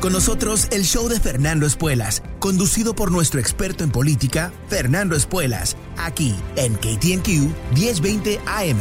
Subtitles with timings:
[0.00, 5.76] Con nosotros el show de Fernando Espuelas, conducido por nuestro experto en política, Fernando Espuelas,
[5.98, 7.28] aquí en KTNQ
[7.74, 8.78] 1020 AM.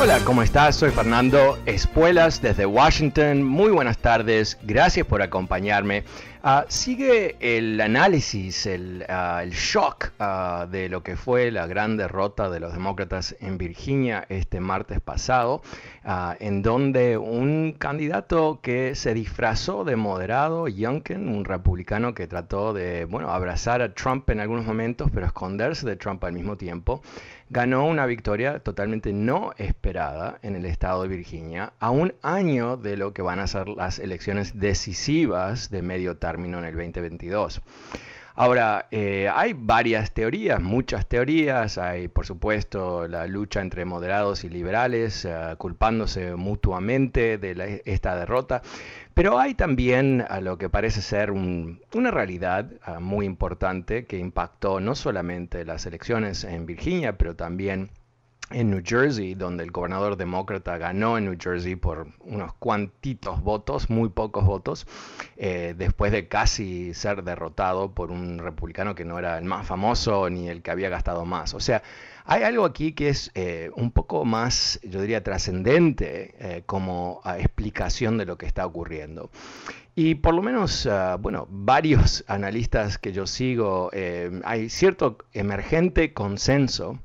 [0.00, 0.76] Hola, ¿cómo estás?
[0.76, 3.44] Soy Fernando Espuelas desde Washington.
[3.44, 6.04] Muy buenas tardes, gracias por acompañarme.
[6.42, 12.48] Uh, sigue el análisis, el, uh, shock uh, de lo que fue la gran derrota
[12.48, 15.60] de los demócratas en Virginia este martes pasado,
[16.38, 23.04] en donde un candidato que se disfrazó de moderado, Youngkin, un republicano que trató de
[23.04, 27.02] bueno, abrazar a Trump en algunos momentos, pero esconderse de Trump al mismo tiempo,
[27.50, 32.96] ganó una victoria totalmente no esperada en el estado de Virginia, a un año de
[32.96, 37.60] lo que van a ser las elecciones decisivas de medio término en el 2022.
[38.40, 41.76] Ahora, eh, hay varias teorías, muchas teorías.
[41.76, 48.16] Hay, por supuesto, la lucha entre moderados y liberales, uh, culpándose mutuamente de la, esta
[48.16, 48.62] derrota.
[49.12, 54.16] Pero hay también a lo que parece ser un, una realidad uh, muy importante que
[54.16, 57.90] impactó no solamente las elecciones en Virginia, pero también
[58.50, 63.90] en New Jersey, donde el gobernador demócrata ganó en New Jersey por unos cuantitos votos,
[63.90, 64.86] muy pocos votos,
[65.36, 70.28] eh, después de casi ser derrotado por un republicano que no era el más famoso
[70.30, 71.54] ni el que había gastado más.
[71.54, 71.82] O sea,
[72.24, 77.30] hay algo aquí que es eh, un poco más, yo diría, trascendente eh, como uh,
[77.30, 79.30] explicación de lo que está ocurriendo.
[79.94, 83.90] Y por lo menos, uh, bueno, varios analistas que yo sigo,
[84.44, 86.98] hay cierto emergente consenso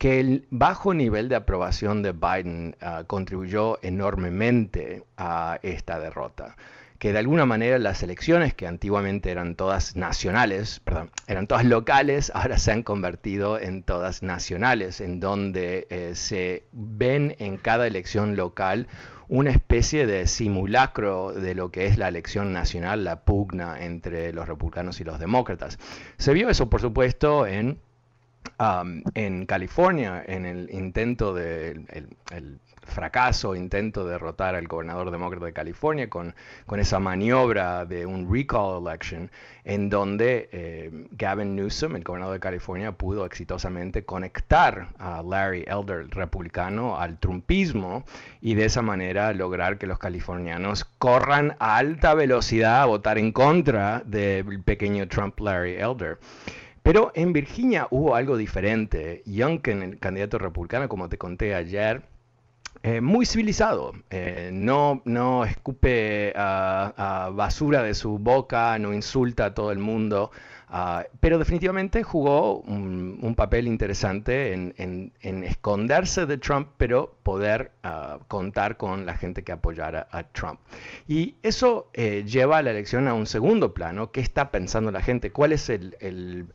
[0.00, 6.56] que el bajo nivel de aprobación de Biden uh, contribuyó enormemente a esta derrota.
[6.98, 12.32] Que de alguna manera las elecciones, que antiguamente eran todas nacionales, perdón, eran todas locales,
[12.34, 18.36] ahora se han convertido en todas nacionales, en donde eh, se ven en cada elección
[18.36, 18.88] local
[19.28, 24.48] una especie de simulacro de lo que es la elección nacional, la pugna entre los
[24.48, 25.78] republicanos y los demócratas.
[26.16, 27.78] Se vio eso, por supuesto, en
[28.60, 31.82] Um, en California, en el intento de
[32.30, 36.34] el, fracaso, intento de derrotar al gobernador demócrata de California con,
[36.66, 39.30] con esa maniobra de un recall election,
[39.64, 46.00] en donde eh, Gavin Newsom, el gobernador de California, pudo exitosamente conectar a Larry Elder,
[46.00, 48.04] el republicano, al trumpismo
[48.42, 53.32] y de esa manera lograr que los californianos corran a alta velocidad a votar en
[53.32, 56.18] contra del pequeño Trump Larry Elder.
[56.82, 59.22] Pero en Virginia hubo algo diferente.
[59.26, 62.02] Youngkin, el candidato republicano, como te conté ayer,
[62.82, 69.54] eh, muy civilizado, eh, no, no escupe uh, basura de su boca, no insulta a
[69.54, 70.30] todo el mundo,
[70.70, 77.14] uh, pero definitivamente jugó un, un papel interesante en, en, en, esconderse de Trump, pero
[77.22, 77.72] poder
[78.28, 80.60] contar con la gente que apoyara a Trump.
[81.08, 85.02] Y eso eh, lleva a la elección a un segundo plano, ¿qué está pensando la
[85.02, 85.30] gente?
[85.32, 86.46] ¿Cuál es el, el,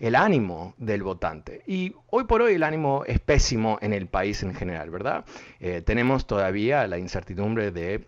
[0.00, 1.62] el ánimo del votante?
[1.66, 5.24] Y hoy por hoy el ánimo es pésimo en el país en general, ¿verdad?
[5.60, 8.06] Eh, tenemos todavía la incertidumbre de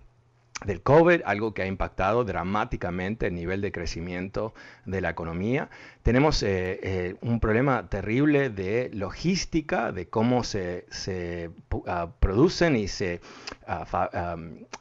[0.64, 4.52] del COVID, algo que ha impactado dramáticamente el nivel de crecimiento
[4.84, 5.70] de la economía.
[6.02, 11.82] Tenemos eh, eh, un problema terrible de logística, de cómo se, se uh,
[12.20, 13.20] producen y se,
[13.68, 14.36] uh,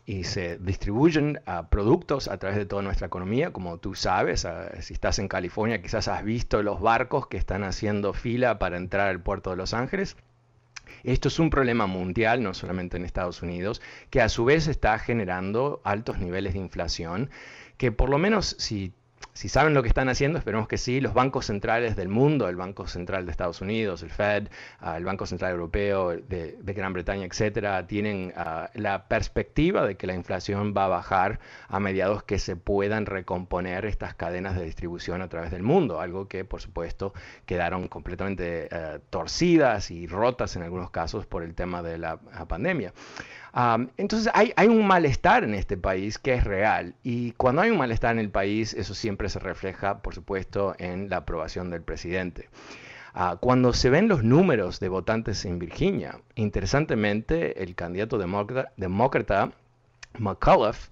[0.05, 3.51] y se distribuyen uh, productos a través de toda nuestra economía.
[3.51, 4.47] Como tú sabes,
[4.81, 9.07] si estás en California, quizás has visto los barcos que están haciendo fila para entrar
[9.07, 10.17] al puerto de Los Ángeles
[11.03, 14.97] Esto es un problema mundial, no solamente en Estados Unidos, que a su vez está
[14.99, 17.29] generando altos niveles de inflación,
[17.77, 18.93] que por lo menos si
[19.39, 22.57] si saben lo que están haciendo, esperemos que sí, los bancos centrales del mundo, el
[22.57, 24.49] Banco Central de Estados Unidos, el Fed,
[24.81, 30.07] ah, el Banco Central Europeo de, Gran Bretaña, etcétera, tienen ah, la perspectiva de que
[30.07, 31.39] la inflación va a bajar
[31.69, 36.27] a mediados que se puedan recomponer estas cadenas de distribución a través del mundo, algo
[36.27, 37.13] que por supuesto
[37.45, 42.17] quedaron completamente eh, torcidas y rotas en algunos casos por el tema de la
[42.49, 42.91] pandemia.
[43.97, 48.13] Entonces hay, un malestar en este país que es real y cuando hay un malestar
[48.13, 52.49] en el país eso siempre se refleja por supuesto en la aprobación del presidente.
[53.13, 59.51] Ah, cuando se ven los números de votantes en Virginia, interesantemente el candidato demócrata, demócrata
[60.17, 60.89] McAuliffe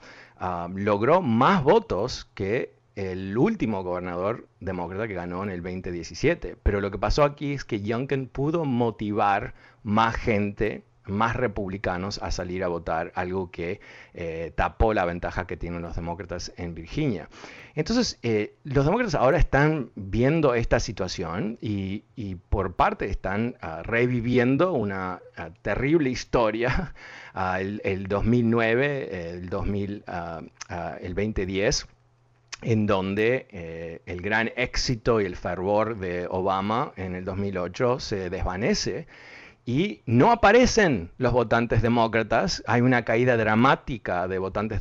[0.75, 6.57] logró más votos que el último gobernador demócrata que ganó en el 2017.
[6.63, 12.31] Pero lo que pasó aquí es que Youngkin pudo motivar más gente más republicanos a
[12.31, 13.79] salir a votar, algo que
[14.13, 17.29] eh, tapó la ventaja que tienen los demócratas en Virginia.
[17.75, 22.03] Entonces, eh, los demócratas ahora están viendo esta situación y,
[22.49, 26.93] por parte están ah, reviviendo una ah, terrible historia,
[27.33, 30.03] ah, el, 2009, el, 2000,
[31.01, 31.87] el 2010
[32.61, 38.29] en donde eh, el gran éxito y el fervor de Obama en el 2008 se
[38.29, 39.07] desvanece
[39.67, 42.63] y no aparecen los votantes demócratas.
[42.67, 44.79] Hay una caída dramática de votantes,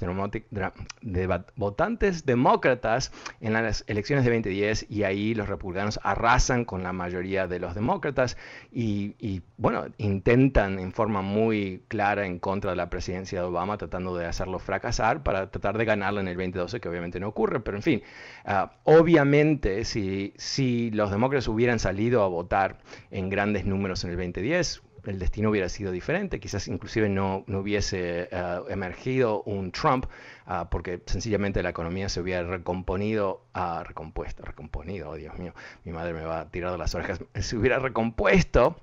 [1.56, 3.11] votantes demócratas
[3.41, 7.75] en las elecciones de 2010 y ahí los republicanos arrasan con la mayoría de los
[7.75, 8.37] demócratas
[8.78, 14.14] y, bueno, intentan en forma muy clara en contra de la presidencia de Obama, tratando
[14.14, 17.78] de hacerlo fracasar para tratar de ganarlo en el 2012, que obviamente no ocurre, pero
[17.78, 18.02] en fin,
[18.44, 22.76] ah, obviamente si, si los demócratas hubieran salido a votar
[23.11, 27.61] en grandes números en el 2010, el destino hubiera sido diferente, quizás inclusive no, no
[27.61, 30.06] hubiese eh, emergido un Trump,
[30.47, 35.55] ah, porque sencillamente la economía se hubiera recomponido, uh, recompuesto, recomponido, oh Dios mío,
[35.85, 38.76] mi madre me va a tirar las orejas, se hubiera recompuesto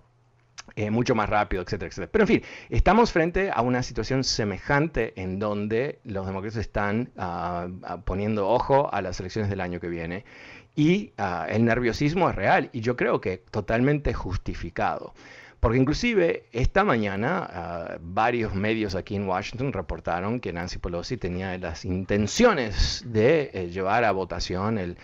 [0.76, 2.10] eh, mucho más rápido, etcétera, etcétera.
[2.12, 7.68] Pero en fin, estamos frente a una situación semejante en donde los demócratas están ah,
[8.06, 10.24] poniendo ojo a las elecciones del año que viene
[10.76, 11.12] y
[11.50, 15.14] el nerviosismo es real y yo creo que totalmente justificado.
[15.64, 21.58] Porque inclusive esta mañana ah, varios medios aquí en Washington reportaron que Nancy Pelosi tenía
[21.58, 24.98] las intenciones de eh, llevar a votación el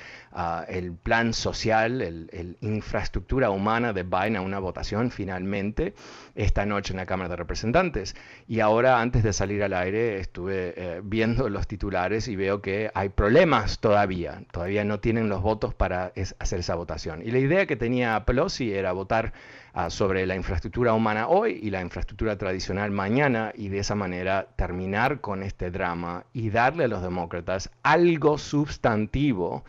[0.68, 5.94] el plan social, el, infraestructura humana de Biden a una votación finalmente
[6.36, 8.16] esta noche en la Cámara de Representantes.
[8.48, 12.92] Y ahora, antes de salir al aire, estuve eh, viendo los titulares y veo que
[12.94, 14.44] hay problemas todavía.
[14.52, 17.22] Todavía no tienen los votos para hacer esa votación.
[17.24, 19.34] Y la idea que tenía Pelosi era votar
[19.74, 24.48] ah, sobre la infraestructura humana hoy y la infraestructura tradicional mañana y de esa manera
[24.56, 29.64] terminar con este drama y darle a los demócratas algo sustantivo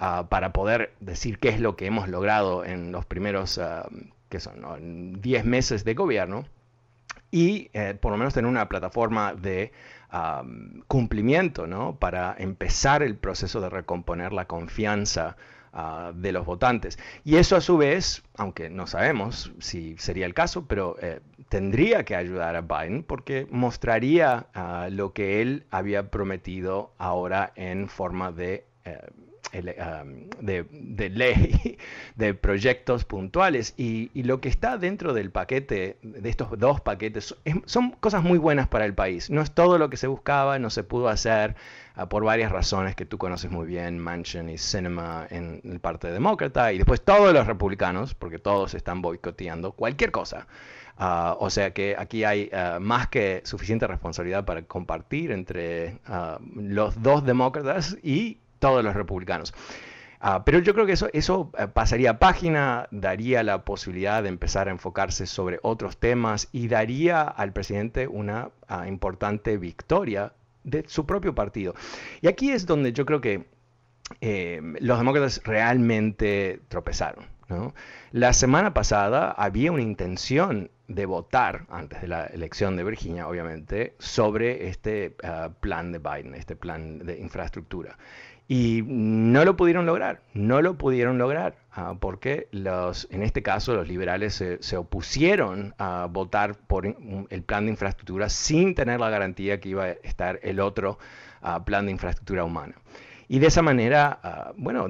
[0.00, 3.82] Ah, para poder decir qué es lo que hemos logrado en los primeros, uh,
[4.28, 6.44] que son 10 meses de gobierno,
[7.32, 9.72] y eh, por lo menos tener una plataforma de
[10.86, 11.96] cumplimiento ¿no?
[11.96, 15.36] para empezar el proceso de recomponer la confianza
[15.74, 16.98] ah, de los votantes.
[17.24, 21.20] Y eso a su vez, aunque no sabemos si sería el caso, pero eh,
[21.50, 24.46] tendría que ayudar a Biden porque mostraría
[24.90, 28.98] lo que él había prometido ahora en forma de eh,
[29.52, 31.78] de, ley,
[32.16, 33.74] de proyectos puntuales.
[33.76, 38.68] Y, lo que está dentro del paquete, de estos dos paquetes, son cosas muy buenas
[38.68, 39.30] para el país.
[39.30, 41.56] No es todo lo que se buscaba, no se pudo hacer
[41.94, 46.12] ah, por varias razones que tú conoces muy bien, Manchin y Cinema en el Partido
[46.12, 50.46] Demócrata, y después todos los republicanos, porque todos están boicoteando cualquier cosa.
[51.00, 55.98] Ah, o sea que aquí hay ah, más que suficiente responsabilidad para compartir entre
[56.56, 59.54] los dos demócratas y todos los republicanos.
[60.20, 64.68] Ah, pero yo creo que eso, eso eh, pasaría página, daría la posibilidad de empezar
[64.68, 70.32] a enfocarse sobre otros temas y daría al presidente una ah, importante victoria
[70.64, 71.74] de su propio partido.
[72.20, 73.46] Y aquí es donde yo creo que
[74.20, 77.26] eh, los demócratas realmente tropezaron.
[78.12, 83.94] La semana pasada había una intención de votar, antes de la elección de Virginia, obviamente,
[83.98, 87.96] sobre este ah, plan de Biden, este plan de infraestructura.
[88.50, 93.74] Y no lo pudieron lograr, no lo pudieron lograr, ah, porque los, en este caso
[93.74, 99.60] los liberales se, opusieron a votar por el plan de infraestructura sin tener la garantía
[99.60, 100.98] que iba a estar el otro
[101.42, 102.74] ah, plan de infraestructura humana.
[103.30, 104.86] Y de esa manera, ah, bueno,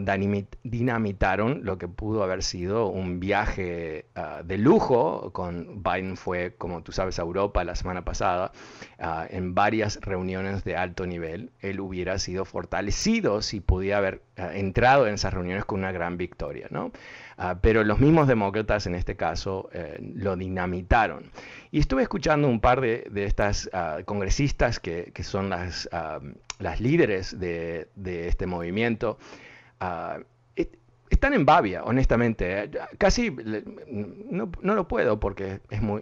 [0.62, 5.33] dinamitaron lo que pudo haber sido un viaje ah, de lujo.
[5.33, 8.52] Con Biden fue, como tú sabes, a Europa la semana pasada,
[9.00, 11.50] ah, en varias reuniones de alto nivel.
[11.59, 16.68] Él hubiera sido fortalecido si pudiera haber entrado en esas reuniones con una gran victoria,
[16.71, 16.92] ¿no?
[17.61, 21.30] Pero los mismos demócratas en este caso eh, lo dinamitaron.
[21.71, 23.71] Y estuve escuchando un par de, estas
[24.04, 25.88] congresistas que, que, son las
[26.59, 27.88] las líderes de,
[28.28, 29.18] este movimiento,
[29.80, 30.18] ah,
[31.11, 32.71] están en Babia, honestamente.
[32.99, 35.61] Casi no, lo puedo porque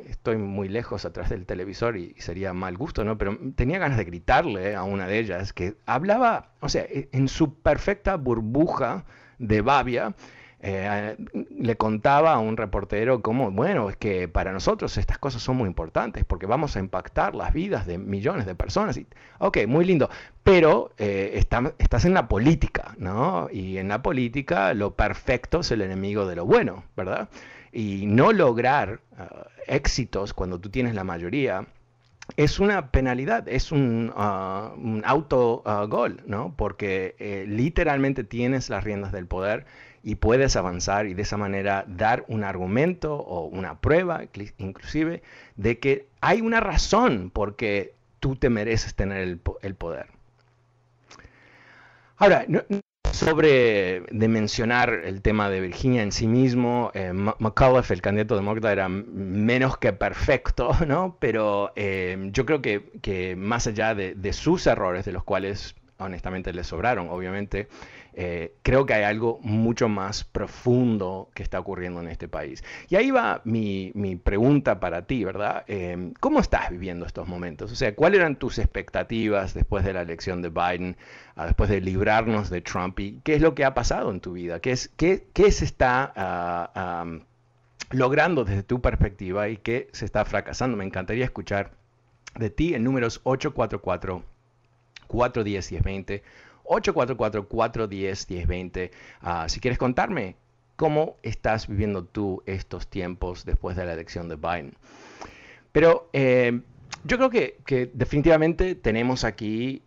[0.08, 3.16] estoy muy lejos atrás del televisor y, sería mal gusto, ¿no?
[3.16, 7.54] Pero tenía ganas de gritarle a una de ellas que hablaba, o sea, en su
[7.54, 9.04] perfecta burbuja
[9.38, 10.16] de Babia,
[10.60, 11.16] eh,
[11.50, 15.68] le contaba a un reportero cómo, bueno, es que para nosotros estas cosas son muy
[15.68, 18.96] importantes porque vamos a impactar las vidas de millones de personas.
[18.96, 19.06] Y,
[19.38, 20.08] ok, muy lindo,
[20.42, 21.32] pero eh,
[21.78, 23.48] estás en la política, ¿no?
[23.52, 27.28] Y en la política lo perfecto es el enemigo de lo bueno, ¿verdad?
[27.70, 31.66] Y no lograr ah, éxitos cuando tú tienes la mayoría
[32.36, 36.54] es una penalidad, es un, uh, un auto gol, ¿no?
[36.56, 39.64] Porque eh, literalmente tienes las riendas del poder
[40.06, 44.22] y puedes avanzar y de esa manera dar un argumento o una prueba
[44.56, 45.20] inclusive
[45.56, 50.06] de que hay una razón por qué tú te mereces tener el, poder.
[52.18, 52.46] Ahora,
[53.10, 58.70] sobre de mencionar el tema de Virginia en sí mismo, eh, McAuliffe, el candidato demócrata,
[58.70, 61.16] era menos que perfecto, ¿no?
[61.18, 66.52] Pero eh, yo creo que, más allá de, de, sus errores, de los cuales honestamente
[66.52, 67.66] le sobraron, obviamente,
[68.18, 72.64] eh, creo que hay algo mucho más profundo que está ocurriendo en este país.
[72.88, 73.92] Y ahí va mi,
[74.24, 75.64] pregunta para ti, ¿verdad?
[75.66, 77.70] Em, ¿Cómo estás viviendo estos momentos?
[77.72, 80.96] O sea, ¿cuáles eran tus expectativas después de la elección de Biden,
[81.36, 82.98] ah, después de librarnos de Trump?
[83.00, 84.60] ¿Y qué es lo que ha pasado en tu vida?
[84.60, 86.12] ¿Qué, es, qué, qué se está...
[86.16, 87.04] Ah,
[87.90, 90.76] logrando desde tu perspectiva y qué se está fracasando.
[90.76, 91.70] Me encantaría escuchar
[92.34, 94.24] de ti en números 844
[95.06, 96.22] 410 1020
[96.68, 98.90] 844-410-1020.
[99.20, 100.36] Ah, si quieres contarme
[100.76, 104.74] cómo estás viviendo tú estos tiempos después de la elección de Biden.
[105.72, 106.60] Pero eh,
[107.04, 109.82] yo creo que, definitivamente tenemos aquí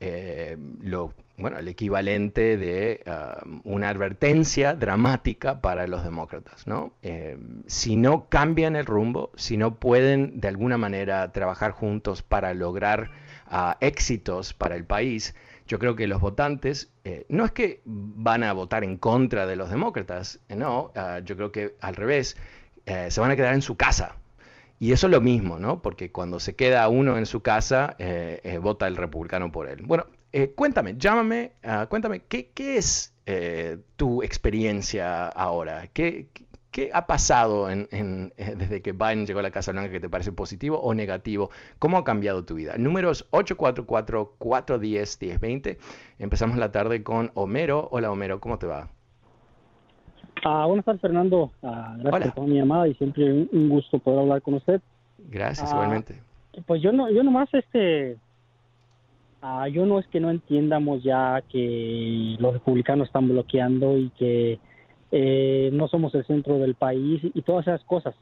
[0.00, 3.02] eh, lo, bueno, el equivalente de
[3.64, 6.66] una advertencia dramática para los demócratas.
[6.66, 6.92] ¿no?
[7.02, 12.54] Eh, si no cambian el rumbo, si no pueden de alguna manera trabajar juntos para
[12.54, 13.10] lograr
[13.46, 15.34] ah, éxitos para el país,
[15.66, 19.56] yo creo que los votantes eh, no es que van a votar en contra de
[19.56, 22.36] los demócratas, eh, no, ah, yo creo que al revés,
[22.86, 24.16] eh, se van a quedar en su casa.
[24.78, 25.80] Y eso es lo mismo, ¿no?
[25.80, 27.96] Porque cuando se queda uno en su casa,
[28.60, 29.82] vota el republicano por él.
[29.84, 30.06] Bueno,
[30.56, 33.14] cuéntame, llámame, ah, cuéntame, ¿qué, qué es
[33.94, 35.86] tu experiencia ahora?
[35.92, 36.44] ¿Qué, ¿Qué
[36.92, 40.30] ha pasado en, eh, desde que Biden llegó a la Casa Blanca que te parece
[40.32, 41.50] positivo o negativo?
[41.78, 42.76] ¿Cómo ha cambiado tu vida?
[42.78, 45.76] Números 844-410-1020.
[46.18, 47.88] Empezamos la tarde con Homero.
[47.90, 48.88] Hola Homero, ¿cómo te va?
[50.44, 51.52] Ah, buenas tardes Fernando.
[51.62, 54.80] Ah, gracias por mi llamada y siempre un, gusto poder hablar con usted.
[55.30, 56.20] Gracias, ah, igualmente.
[56.66, 58.18] Pues yo no, yo nomás este,
[59.72, 64.60] yo no es que no entiendamos ya que los republicanos están bloqueando y que
[65.14, 68.14] eh, no somos el centro del país y, todas esas cosas.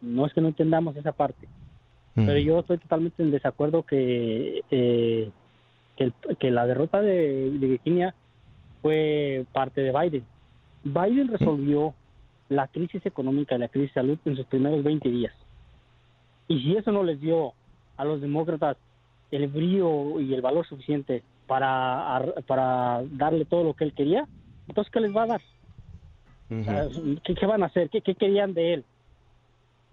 [0.00, 1.46] No es que no entendamos esa parte,
[2.14, 5.30] pero yo estoy totalmente en desacuerdo que, eh,
[6.38, 8.14] que, la derrota de, Virginia
[8.80, 10.24] fue parte de Biden.
[10.84, 11.94] Biden resolvió
[12.48, 15.34] la crisis económica y la crisis de salud en sus primeros 20 días.
[16.48, 17.52] Y si eso no les dio
[17.98, 18.78] a los demócratas
[19.30, 24.26] el brío y el valor suficiente para, para darle todo lo que él quería,
[24.68, 25.42] entonces ¿qué les va a dar?
[26.48, 27.90] ¿Qué, van a hacer?
[27.90, 28.84] ¿Qué, querían de él?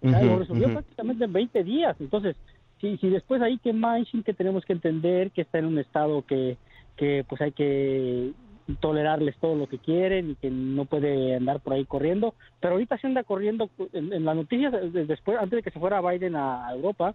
[0.02, 1.96] lo resolvió prácticamente en 20 días.
[1.98, 2.36] Entonces,
[2.80, 6.22] si, si después ahí que Manchin que tenemos que entender que está en un estado
[6.22, 6.58] que,
[6.96, 8.32] que pues hay que
[8.80, 12.98] tolerarles todo lo que quieren y que no puede andar por ahí corriendo, pero ahorita
[12.98, 17.14] se anda corriendo en, las noticias después antes de que se fuera Biden a Europa,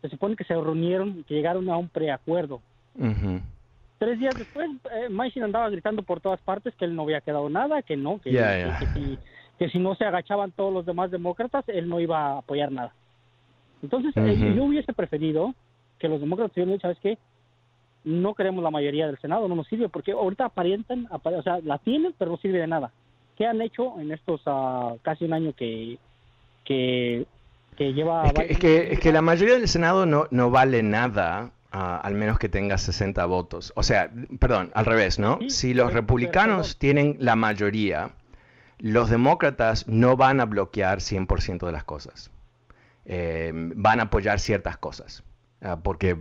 [0.00, 2.60] se supone que se reunieron, que llegaron a un preacuerdo.
[4.02, 7.82] Tres días después, eh, andaba gritando por todas partes que él no había quedado nada,
[7.82, 12.18] que no, que, que, si, no se agachaban todos los demás demócratas, él no iba
[12.18, 12.92] a apoyar nada.
[13.80, 15.54] Entonces, eh, yo hubiese preferido
[16.00, 17.16] que los demócratas hubieran dicho, ¿sabes qué?
[18.02, 21.78] No queremos la mayoría del Senado, no nos sirve, porque ahorita aparentan, o sea, la
[21.78, 22.90] tienen, pero no sirve de nada.
[23.38, 25.96] ¿Qué han hecho en estos uh, casi un año que,
[26.64, 27.24] que,
[27.76, 28.24] que lleva...
[28.24, 32.14] Es que, es que, es que la mayoría del Senado no, no vale nada al
[32.14, 33.72] menos que tenga 60 votos.
[33.76, 35.38] O sea, perdón, al revés, ¿no?
[35.48, 38.10] si los republicanos tienen la mayoría,
[38.78, 42.30] los demócratas no van a bloquear 100% de las cosas.
[43.04, 45.24] Eh, van a apoyar ciertas cosas.
[45.64, 46.16] Ah, porque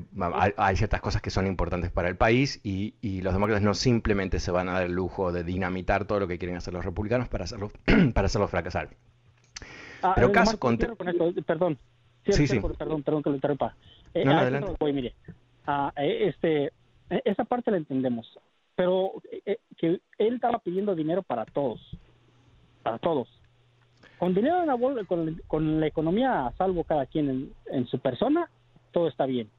[0.56, 4.52] hay, ciertas cosas que son importantes para el país y, los demócratas no simplemente se
[4.52, 7.46] van a dar el lujo de dinamitar todo lo que quieren hacer los republicanos para
[7.46, 7.72] hacerlos
[8.14, 8.90] para hacerlo fracasar.
[10.04, 10.78] Ah, Pero caso con...
[10.78, 11.80] perdón,
[12.26, 13.76] sí, sí, perdón, perdón que lo interrumpa.
[14.14, 14.76] Eh, no, adelante.
[14.80, 15.16] Voy, mire,
[15.68, 16.72] ah, este,
[17.10, 18.40] esa parte la entendemos,
[18.76, 19.14] pero
[19.78, 21.80] que él estaba pidiendo dinero para todos,
[22.84, 23.28] para todos.
[24.18, 28.50] Con dinero en la bolsa, con, la economía a salvo cada quien en su persona,
[28.92, 29.50] todo está bien.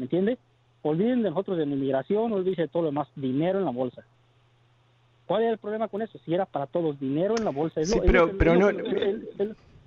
[0.00, 0.38] ¿Me entiende?
[0.82, 4.02] Olviden de nosotros de la inmigración, olviden de todo lo demás, dinero en la bolsa.
[5.26, 6.18] ¿Cuál era el problema con eso?
[6.24, 7.84] Si era para todos dinero en la bolsa.
[7.84, 8.70] Sí, pero, pero no...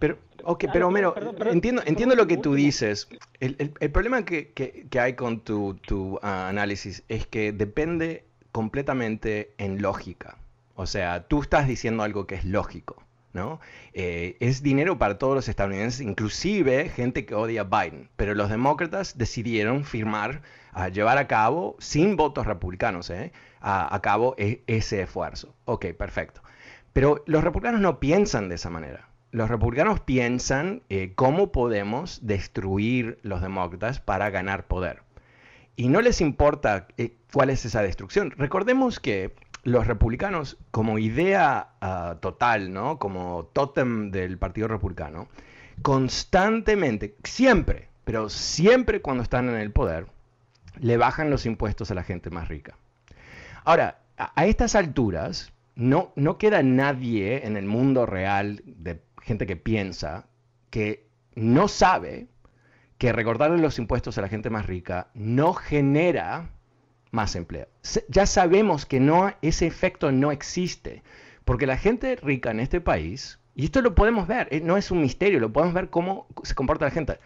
[0.04, 3.08] pero, ok, pero Homero, entiendo, entiendo lo que tú dices.
[3.40, 8.26] El, el, problema que, que, que, hay con tu, tu ah, análisis es que depende
[8.52, 10.36] completamente en lógica.
[10.76, 13.02] O sea, tú estás diciendo algo que es lógico.
[13.32, 13.62] ¿no?
[13.94, 18.50] Eh, es dinero para todos los estadounidenses, inclusive gente que odia a Biden, pero los
[18.50, 20.42] demócratas decidieron firmar,
[20.74, 23.32] a llevar a cabo, sin votos republicanos, ¿eh?
[23.62, 25.56] a, cabo e, ese esfuerzo.
[25.64, 26.42] Ok, perfecto.
[26.92, 29.08] Pero los republicanos no piensan de esa manera.
[29.34, 35.02] Los republicanos piensan eh, cómo podemos destruir los demócratas para ganar poder.
[35.76, 36.86] Y no les importa
[37.32, 38.30] cuál es esa destrucción.
[38.38, 43.00] Recordemos que los republicanos, como idea ah, total, ¿no?
[43.00, 45.30] Como tótem del Partido Republicano,
[45.82, 50.06] constantemente, siempre, pero siempre cuando están en el poder,
[50.80, 52.78] le bajan los impuestos a la gente más rica.
[53.64, 59.56] Ahora, a, estas alturas, no, no queda nadie en el mundo real de gente que
[59.56, 60.28] piensa
[60.70, 62.28] que no sabe
[62.98, 66.52] que recordarle los impuestos a la gente más rica no genera
[67.12, 67.68] más empleo.
[68.10, 71.04] Ya sabemos que no, ese efecto no existe,
[71.46, 74.90] porque la gente rica en este país, y esto lo podemos ver, eh, no es
[74.90, 77.20] un misterio, lo podemos ver cómo se comporta la gente,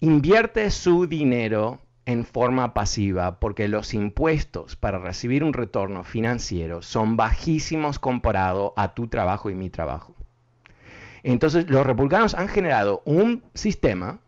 [0.00, 7.16] invierte su dinero en forma pasiva porque los impuestos para recibir un retorno financiero son
[7.16, 10.14] bajísimos comparado a tu trabajo y mi trabajo.
[11.24, 14.20] Entonces los republicanos han generado un sistema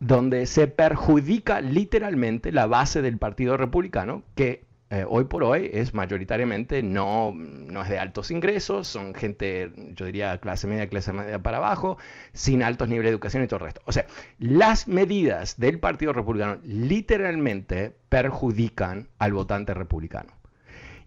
[0.00, 5.94] donde se perjudica literalmente la base del Partido Republicano, que eh, hoy por hoy es
[5.94, 11.38] mayoritariamente no, no es de altos ingresos, son gente, yo diría, clase media, clase media
[11.38, 11.98] para abajo,
[12.32, 13.82] sin altos niveles de educación y todo el resto.
[13.84, 14.06] O sea,
[14.40, 20.39] las medidas del Partido Republicano literalmente perjudican al votante republicano.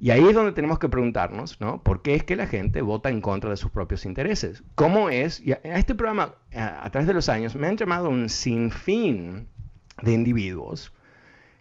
[0.03, 1.81] Y ahí es donde tenemos que preguntarnos, ¿no?
[1.81, 4.61] ¿Por qué es que la gente vota en contra de sus propios intereses?
[4.75, 5.39] ¿Cómo es?
[5.39, 9.47] Y a este programa, a, través de los años, me han llamado un sinfín
[10.01, 10.91] de individuos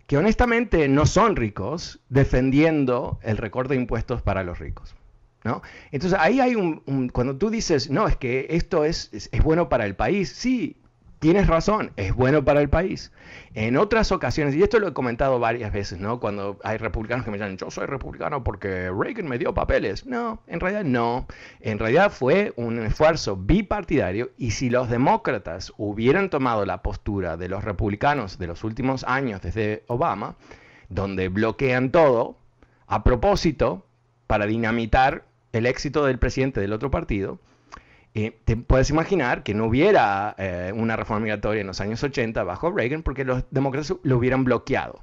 [0.08, 4.96] que honestamente no son ricos defendiendo el recorte de impuestos para los ricos.
[5.44, 5.62] ¿No?
[5.92, 9.86] Entonces ahí hay un, cuando tú dices, no, es que esto es, es, bueno para
[9.86, 10.81] el país, sí,
[11.22, 13.12] tienes razón, es bueno para el país.
[13.54, 16.18] En otras ocasiones, y esto lo he comentado varias veces, ¿no?
[16.18, 20.04] Cuando hay republicanos que me llaman, yo soy republicano porque Reagan me dio papeles.
[20.04, 21.28] No, en realidad no.
[21.60, 27.48] En realidad fue un esfuerzo bipartidario y si los demócratas hubieran tomado la postura de
[27.48, 30.34] los republicanos de los últimos años desde Obama,
[30.88, 32.36] donde bloquean todo,
[32.88, 33.86] a propósito,
[34.26, 37.38] para dinamitar el éxito del presidente del otro partido,
[38.14, 42.42] eh, te puedes imaginar que no hubiera eh, una reforma migratoria en los años 80
[42.44, 45.02] bajo Reagan porque los demócratas lo hubieran bloqueado.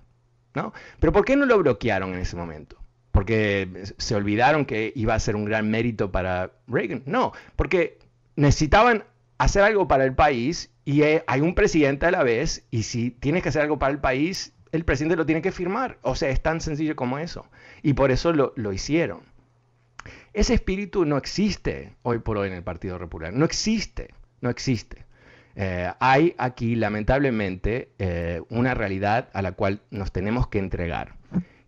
[0.54, 0.74] ¿no?
[1.00, 2.78] Pero ¿por qué no lo bloquearon en ese momento?
[3.12, 3.68] ¿Porque
[3.98, 7.04] se olvidaron que iba a ser un gran mérito para Reagan?
[7.06, 7.98] No, porque
[8.36, 9.04] necesitaban
[9.40, 13.10] hacer algo para el país y eh, hay un presidente a la vez y si
[13.10, 15.98] tienes que hacer algo para el país, el presidente lo tiene que firmar.
[16.04, 17.48] O sea, es tan sencillo como eso.
[17.82, 19.22] Y por eso lo, lo hicieron.
[20.34, 23.38] Ese espíritu no existe hoy por hoy en el Partido Republicano.
[23.38, 25.06] No existe, no existe.
[25.56, 31.16] Eh, hay aquí, lamentablemente, eh, una realidad a la cual nos tenemos que entregar,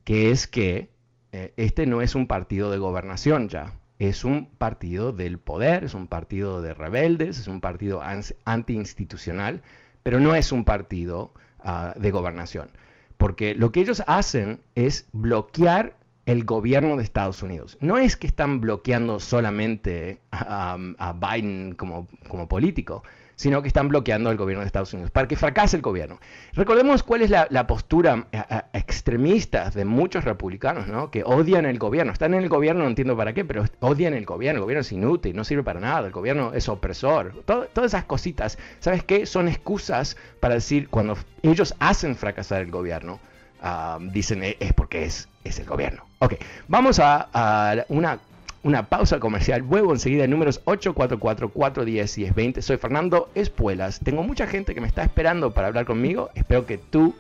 [0.04, 0.92] que es que
[1.32, 5.94] eh, este no es un partido de gobernación ya, es un partido del poder, es
[5.94, 8.02] un partido de rebeldes, es un partido
[8.46, 9.62] antiinstitucional,
[10.04, 12.72] pero no es un partido ah, de gobernación.
[13.18, 15.98] Porque lo que ellos hacen es bloquear
[16.32, 17.78] el gobierno de Estados Unidos.
[17.82, 20.78] No es que están bloqueando solamente a,
[21.14, 22.08] Biden como,
[22.48, 23.04] político,
[23.36, 26.20] sino que están bloqueando al gobierno de Estados Unidos, para que fracase el gobierno.
[26.54, 31.12] Recordemos cuál es la, postura eh, eh, extremista de muchos republicanos, ¿no?
[31.12, 32.14] que odian el gobierno.
[32.14, 34.60] Están en el gobierno, no entiendo para qué, pero odian el gobierno.
[34.60, 37.44] El gobierno es inútil, no sirve para nada, el gobierno es opresor.
[37.46, 39.26] todas esas cositas, ¿sabes qué?
[39.26, 43.20] Son excusas para decir, cuando ellos hacen fracasar el gobierno,
[43.62, 46.06] ah, dicen eh, es porque es, es el gobierno.
[46.20, 46.36] Ok,
[46.68, 48.20] vamos a, a una
[48.64, 49.64] una pausa comercial.
[49.64, 52.62] Vuelvo enseguida en números 844-410-1020.
[52.62, 54.00] Soy Fernando Espuelas.
[54.04, 56.30] Tengo mucha gente que me está esperando para hablar conmigo.
[56.36, 57.16] Espero que tú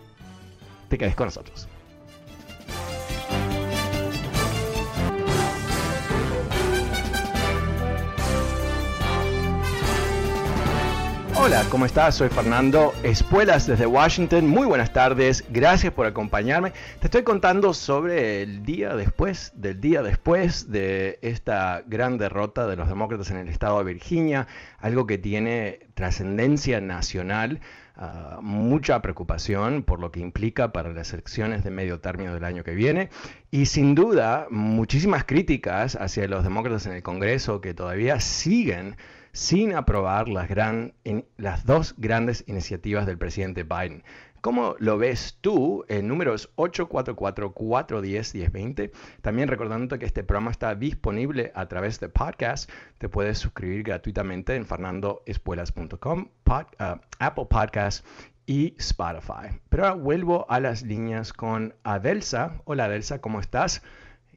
[0.89, 1.67] te quedes con nosotros.
[11.43, 12.13] Hola, ¿cómo estás?
[12.17, 14.45] Soy Fernando Espuelas desde Washington.
[14.45, 16.71] Muy buenas tardes, gracias por acompañarme.
[16.99, 22.75] Te estoy contando sobre el día después del día después de esta gran derrota de
[22.75, 24.45] los demócratas en el estado de Virginia,
[24.77, 27.60] algo que tiene trascendencia nacional.
[27.95, 32.63] Ah, mucha preocupación por lo que implica para las elecciones de medio término del año
[32.63, 33.10] que viene
[33.49, 38.95] y sin duda muchísimas críticas hacia los demócratas en el Congreso que todavía siguen
[39.34, 40.94] sin aprobar las, gran,
[41.38, 44.04] las dos grandes iniciativas del presidente Biden.
[44.41, 48.91] ¿Cómo lo ves tú en números 844-410-1020?
[49.22, 52.67] También recordando que este programa está disponible a través de podcast.
[52.98, 56.63] Te puedes suscribir gratuitamente en fernandoespuelas.com, uh,
[57.20, 58.04] Apple Podcasts
[58.48, 59.62] y Spotify.
[59.70, 62.63] Pero ahora vuelvo a las líneas con Adelsa.
[62.65, 63.84] Hola Adelsa, ¿cómo estás?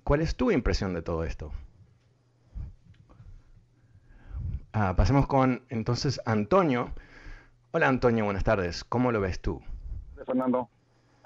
[0.02, 1.50] ¿Cuál es tu impresión de todo esto?
[4.76, 6.90] Ah, pasemos con entonces Antonio.
[7.70, 8.82] Hola Antonio, buenas tardes.
[8.82, 9.62] ¿Cómo lo ves tú?
[10.26, 10.68] Fernando,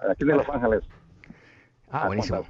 [0.07, 0.85] aquí de Los Ángeles.
[1.91, 2.45] Ah, buenísimo.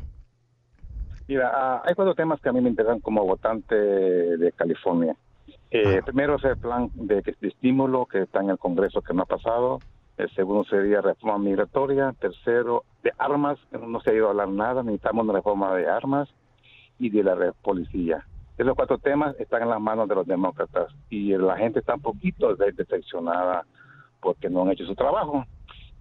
[1.28, 5.14] Mira, ah, hay cuatro temas que a mí me interesan como votante de California.
[5.70, 9.22] Eh, primero es el plan de, de, estímulo que está en el Congreso que no
[9.22, 9.78] ha pasado.
[10.16, 12.12] El segundo sería reforma migratoria.
[12.18, 14.82] Tercero, de armas, no se ha ido a hablar nada.
[14.82, 16.28] Necesitamos una reforma de armas
[16.98, 18.26] y de la policía.
[18.58, 22.02] Esos cuatro temas están en las manos de los demócratas y la gente está un
[22.02, 23.64] poquito decepcionada
[24.20, 25.44] porque no han hecho su trabajo.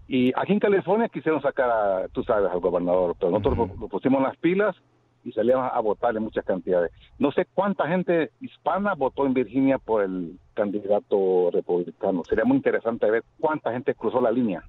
[0.08, 4.36] Y aquí en California quisieron sacar, a, tú sabes, al gobernador, pero nosotros pusimos las
[4.38, 4.76] pilas
[5.24, 6.91] y salíamos a votar en muchas cantidades.
[7.20, 12.24] No sé cuánta gente hispana votó en Virginia por el candidato republicano.
[12.24, 14.63] Sería muy interesante ver cuánta gente cruzó la línea.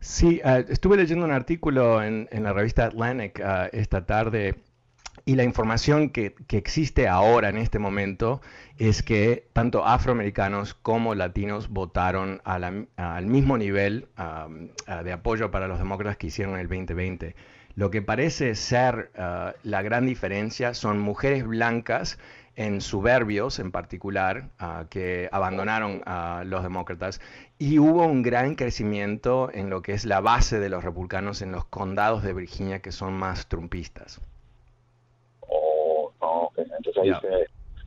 [0.00, 4.54] Sí, ah, estuve leyendo un artículo en, la revista Atlantic ah, esta tarde
[5.24, 8.40] y la información que, existe ahora en este momento
[8.78, 16.16] es que tanto afroamericanos como latinos votaron al mismo nivel de apoyo para los demócratas
[16.16, 17.34] que hicieron en el 2020.
[17.78, 22.18] Lo que parece ser ah, la gran diferencia son mujeres blancas
[22.56, 27.20] en suburbios en particular ah, que abandonaron a los demócratas
[27.56, 31.52] y hubo un gran crecimiento en lo que es la base de los republicanos en
[31.52, 34.20] los condados de Virginia que son más trumpistas.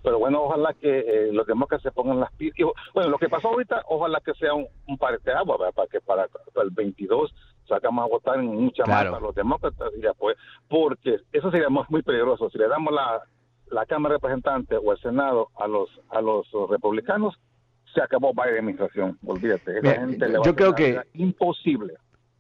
[0.04, 2.56] Pero bueno, ojalá que eh, los demócratas se pongan las pilas.
[2.94, 6.28] Bueno, lo que pasó ahorita, ojalá que sea un, un de agua, para que para,
[6.64, 7.34] el 22
[7.68, 12.02] sacamos a votar en mucha más a los demócratas y pues, porque eso sería muy
[12.02, 12.50] peligroso.
[12.50, 13.22] Si le damos la,
[13.70, 17.38] la Cámara de Representantes o el Senado a los a los republicanos,
[17.94, 19.18] se acabó la administración.
[19.26, 19.82] Olvídate,
[20.44, 21.94] yo creo que imposible.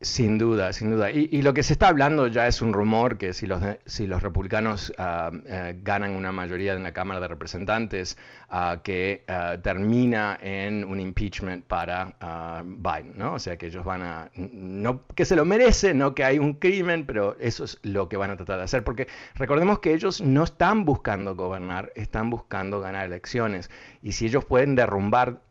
[0.03, 1.11] Sin duda, sin duda.
[1.11, 4.23] Y, lo que se está hablando ya es un rumor que si los, si los
[4.23, 8.17] republicanos eh, ganan una mayoría en la Cámara de Representantes,
[8.49, 12.15] ah, que ah, termina en un impeachment para
[12.63, 13.35] Biden, ¿no?
[13.35, 16.53] O sea que ellos van a, no que se lo merece, no que hay un
[16.53, 20.19] crimen, pero eso es lo que van a tratar de hacer, porque recordemos que ellos
[20.19, 23.69] no están buscando gobernar, están buscando ganar elecciones.
[24.01, 25.41] Y si ellos pueden derrumbar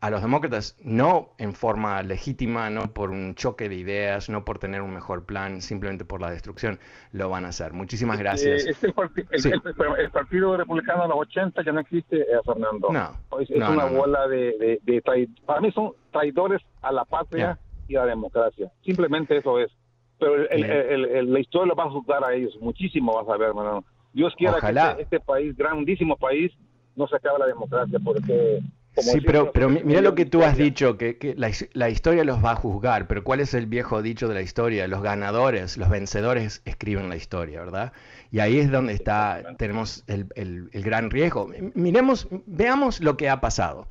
[0.00, 4.58] a los demócratas no en forma legítima, no por un choque de ideas, no por
[4.58, 6.78] tener un mejor plan, simplemente por la destrucción,
[7.12, 7.72] lo van a hacer.
[7.72, 8.66] Muchísimas gracias.
[8.66, 12.88] el, Partido Republicano de los 80 ya no existe, eh, Fernando.
[12.92, 18.00] No, es, una bola de, de, Para mí son traidores a la patria y a
[18.00, 18.70] la democracia.
[18.84, 19.70] Simplemente eso es.
[20.18, 22.56] Pero la historia lo va a juzgar a ellos.
[22.60, 23.84] Muchísimo vas a ver, hermano.
[24.12, 26.50] Dios quiera que este, este, país, grandísimo país,
[26.94, 28.62] no se acabe la democracia, porque
[28.96, 32.56] sí, pero, pero mira lo que tú has dicho, que, la, historia los va a
[32.56, 34.86] juzgar, pero ¿cuál es el viejo dicho de la historia?
[34.88, 37.92] Los ganadores, los vencedores escriben la historia, ¿verdad?
[38.30, 41.50] Y ahí es donde está, tenemos el, gran riesgo.
[41.74, 43.86] Miremos, veamos lo que ha pasado.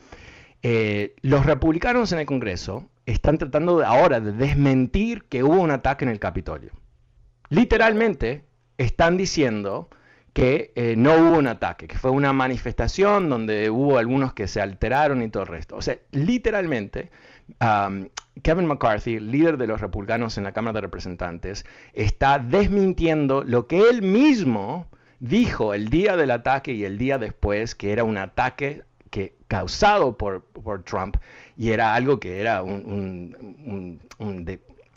[0.61, 6.05] Eh, los republicanos en el Congreso están tratando ahora de desmentir que hubo un ataque
[6.05, 6.71] en el Capitolio.
[7.49, 8.43] Literalmente
[8.77, 9.89] están diciendo
[10.35, 14.59] que eh, no hubo un ataque, que fue una manifestación donde hubo algunos que se
[14.59, 15.77] alteraron y todo el resto.
[15.77, 17.09] O sea, literalmente,
[18.43, 23.87] Kevin McCarthy, líder de los republicanos en la Cámara de Representantes, está desmintiendo lo que
[23.89, 24.87] él mismo
[25.21, 30.17] dijo el día del ataque y el día después, que era un ataque que, causado
[30.17, 31.15] por, por Trump
[31.55, 33.37] y era algo que era un,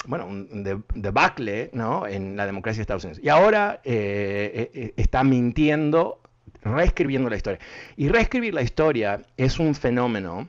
[0.08, 2.06] bueno, un debacle ¿no?
[2.06, 3.22] en la democracia de Estados Unidos.
[3.22, 6.18] Y ahora eh, eh, está mintiendo,
[6.62, 7.60] reescribiendo la historia.
[7.94, 10.48] Y reescribir la historia es un fenómeno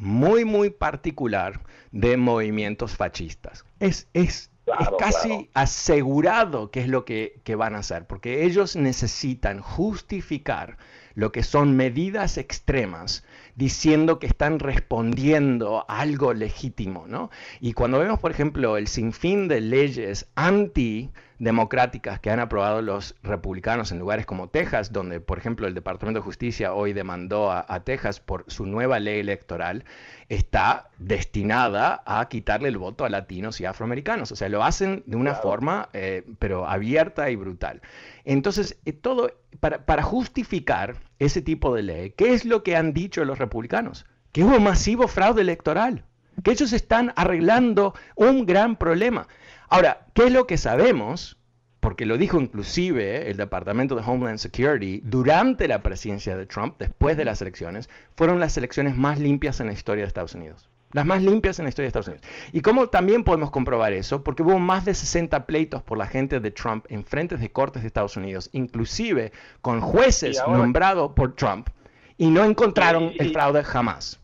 [0.00, 1.60] muy, muy particular
[1.92, 3.66] de movimientos fascistas.
[3.80, 8.76] Es, es, es casi asegurado que es lo que, que van a hacer, porque ellos
[8.76, 10.78] necesitan justificar
[11.14, 13.24] lo que son medidas extremas
[13.56, 17.30] diciendo que están respondiendo a algo legítimo, ¿no?
[17.60, 23.14] Y cuando vemos, por ejemplo, el sinfín de leyes anti democráticas que han aprobado los
[23.22, 27.64] republicanos en lugares como Texas, donde, por ejemplo, el Departamento de Justicia hoy demandó a,
[27.84, 29.84] Texas por su nueva ley electoral,
[30.28, 34.32] está destinada a quitarle el voto a latinos y afroamericanos.
[34.32, 37.82] O sea, lo hacen de una forma, eh, pero abierta y brutal.
[38.24, 42.94] Entonces, eh, todo para, para justificar ese tipo de ley, ¿qué es lo que han
[42.94, 44.06] dicho los republicanos?
[44.32, 46.04] Que hubo masivo fraude electoral,
[46.42, 49.28] que ellos están arreglando un gran problema.
[49.68, 51.36] Ahora, ¿qué es lo que sabemos?
[51.80, 57.16] Porque lo dijo inclusive el Departamento de Homeland Security durante la presidencia de Trump, después
[57.16, 60.68] de las elecciones, fueron las elecciones más limpias en la historia de Estados Unidos.
[60.92, 62.26] Las más limpias en la historia de Estados Unidos.
[62.52, 64.22] ¿Y cómo también podemos comprobar eso?
[64.22, 67.82] Porque hubo más de 60 pleitos por la gente de Trump en frentes de cortes
[67.82, 71.68] de Estados Unidos, inclusive con jueces nombrados por Trump,
[72.16, 74.20] y no encontraron el fraude jamás.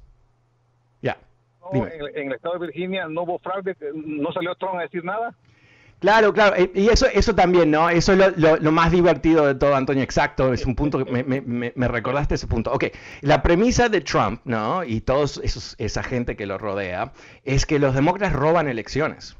[1.73, 5.35] En, el estado de Virginia no hubo fraude, no salió Trump a decir nada.
[6.03, 7.89] Claro, claro, eh, y eso, eso también, ¿no?
[7.89, 12.35] Eso es lo, más divertido de todo, Antonio, exacto, es un punto que me, recordaste
[12.35, 12.73] ese punto.
[12.73, 12.87] Ok,
[13.21, 14.83] la premisa de Trump, ¿no?
[14.83, 17.13] Y todos esos, esa gente que lo rodea,
[17.45, 19.37] es que los demócratas roban elecciones,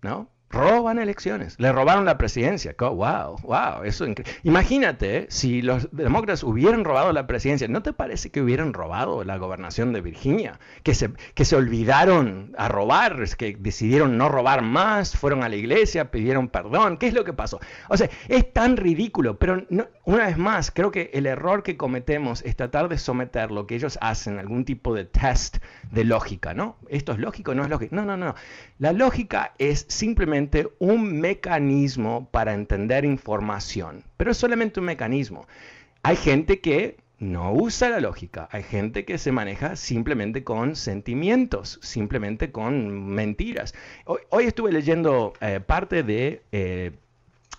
[0.00, 0.31] ¿no?
[0.52, 1.58] Roban elecciones.
[1.58, 2.74] Le robaron la presidencia.
[2.78, 4.06] Wow, wow, eso
[4.42, 7.66] Imagínate si los demócratas hubieran robado la presidencia.
[7.68, 10.60] ¿No te parece que hubieran robado la gobernación de Virginia?
[10.82, 15.56] Que se, que se olvidaron a robar, que decidieron no robar más, fueron a la
[15.56, 16.98] iglesia, pidieron perdón.
[16.98, 17.58] ¿Qué es lo que pasó?
[17.88, 19.64] O sea, es tan ridículo, pero
[20.04, 23.76] una vez más, creo que el error que cometemos es tratar de someter lo que
[23.76, 25.58] ellos hacen, algún tipo de test
[25.90, 26.76] de lógica, ¿no?
[26.88, 27.96] Esto es lógico, no es lógico.
[27.96, 28.34] No, no, no.
[28.78, 30.41] La lógica es simplemente
[30.78, 35.46] un mecanismo para entender información, pero es solamente un mecanismo.
[36.02, 41.78] Hay gente que no usa la lógica, hay gente que se maneja simplemente con sentimientos,
[41.80, 43.74] simplemente con mentiras.
[44.04, 46.90] Hoy, estuve leyendo eh, parte de eh,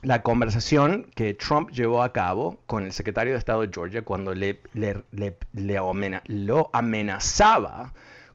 [0.01, 4.35] la conversación que Trump llevó a cabo con el secretario de Estado de Georgia cuando
[4.35, 4.59] le,
[6.27, 7.93] lo amenazaba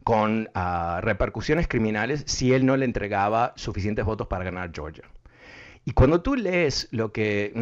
[0.08, 5.04] con ah, repercusiones criminales si él no le entregaba suficientes votos para ganar Georgia.
[5.84, 7.52] Y cuando tú lees lo que,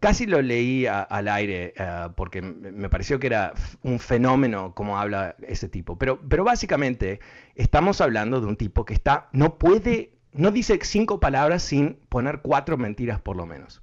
[0.00, 5.34] casi lo leí al aire ah, porque me pareció que era un fenómeno como habla
[5.48, 7.20] ese tipo, pero, pero básicamente
[7.54, 12.42] estamos hablando de un tipo que está, no puede, no dice cinco palabras sin poner
[12.42, 13.80] cuatro mentiras por lo menos.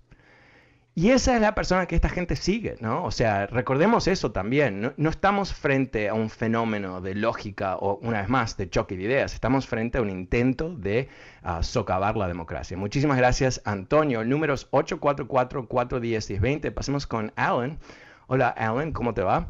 [0.94, 3.06] Y esa es la persona que esta gente sigue, ¿no?
[3.06, 4.94] O sea, recordemos eso también.
[4.98, 9.04] No, estamos frente a un fenómeno de lógica o, una vez más, de choque de
[9.04, 9.34] ideas.
[9.34, 11.08] Estamos frente a un intento de
[11.46, 12.76] uh, socavar la democracia.
[12.76, 14.20] Muchísimas gracias, Antonio.
[14.20, 16.74] El número es 844-410-1020.
[16.74, 17.80] Pasemos con Alan.
[18.28, 19.48] Hola, Alan, ¿cómo te va?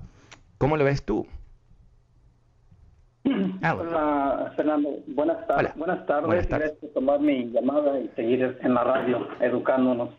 [0.60, 1.26] ¿Cómo lo ves tú?
[3.26, 4.92] Hola, Fernando.
[5.08, 5.76] Buenas, tardes.
[5.76, 6.28] Buenas tardes.
[6.28, 6.68] Buenas tardes.
[6.68, 10.12] Gracias por tomar mi llamada y seguir en la radio educándonos.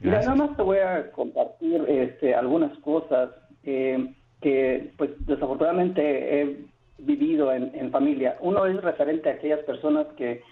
[0.00, 3.30] Mira, nada más te voy a compartir este, algunas cosas
[3.64, 6.56] eh, que, pues, desafortunadamente he
[6.98, 8.36] vivido en, familia.
[8.40, 10.42] Uno es referente a aquellas personas que,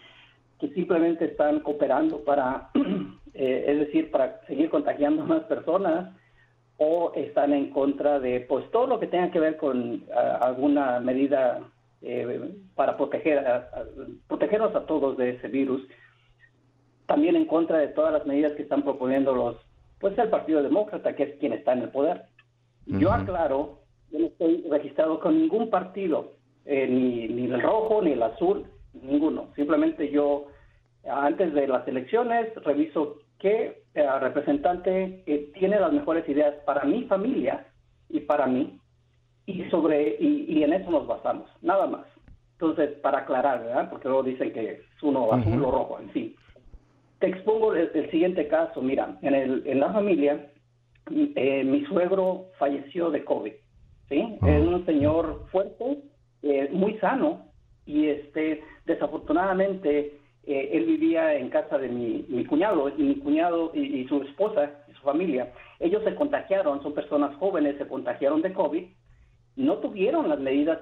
[0.59, 2.71] que simplemente están cooperando para,
[3.35, 6.15] eh, es decir, para seguir contagiando a más personas
[6.79, 10.05] o están en contra de, pues, todo lo que tenga que ver con
[10.41, 11.61] alguna medida
[12.03, 13.71] eh, para proteger a,
[14.29, 15.83] protegernos a todos de ese virus
[17.07, 19.57] también en contra de todas las medidas que están proponiendo los,
[20.01, 22.25] pues el Partido Demócrata, que es quien está en el poder.
[22.87, 23.81] Yo aclaro,
[24.13, 28.65] yo no estoy registrado con ningún partido, eh, ni, ni el rojo, ni el azul,
[28.93, 29.49] ninguno.
[29.57, 30.47] Simplemente yo,
[31.05, 37.05] antes de las elecciones, reviso qué eh, representante eh, tiene las mejores ideas para mi
[37.05, 37.67] familia
[38.09, 38.79] y para mí,
[39.47, 42.07] y sobre y, y, en eso nos basamos, nada más.
[42.53, 43.91] Entonces, para aclarar, ¿verdad?
[43.91, 46.36] Porque luego dicen que es uno azul o rojo, en fin.
[47.27, 48.81] Te expongo el, siguiente caso.
[48.81, 50.49] Mira, en, el, en la familia
[51.11, 53.53] eh, mi suegro falleció de COVID,
[54.09, 54.39] ¿sí?
[54.47, 56.05] Es un señor fuerte,
[56.45, 57.49] eh, muy sano,
[57.85, 63.73] y este, desafortunadamente, eh, él vivía en casa de mi, mi cuñado, y mi cuñado
[63.75, 68.53] y, su esposa y su familia, ellos se contagiaron, son personas jóvenes, se contagiaron de
[68.53, 68.85] COVID,
[69.57, 70.79] no tuvieron las medidas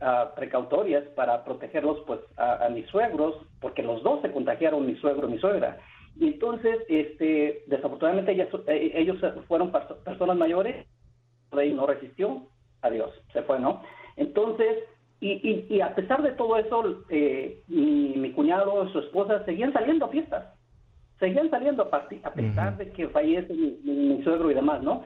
[0.00, 5.28] ah, precautorias para protegerlos pues a, mis suegros, porque los dos se contagiaron, mi suegro
[5.28, 5.78] y mi suegra.
[6.18, 8.32] Y entonces, este, desafortunadamente
[8.66, 9.72] eh, ellos fueron
[10.04, 10.86] personas mayores,
[11.52, 12.42] rey no resistió,
[12.82, 13.82] adiós, se fue, ¿no?
[14.16, 14.84] Entonces,
[15.20, 20.06] y, y, a pesar de todo eso, eh, mi, mi, cuñado, su esposa, seguían saliendo
[20.06, 20.46] a fiestas,
[21.18, 25.04] seguían saliendo a, a pesar de que fallece mi, suegro y demás, ¿no?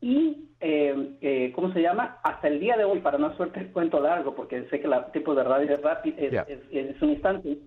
[0.00, 2.18] Y, eh, eh, ¿cómo se llama?
[2.22, 4.94] Hasta el día de hoy, para no suerte el cuento largo, porque sé que el
[5.12, 7.58] tipo de radio es, rápido, es, un instante,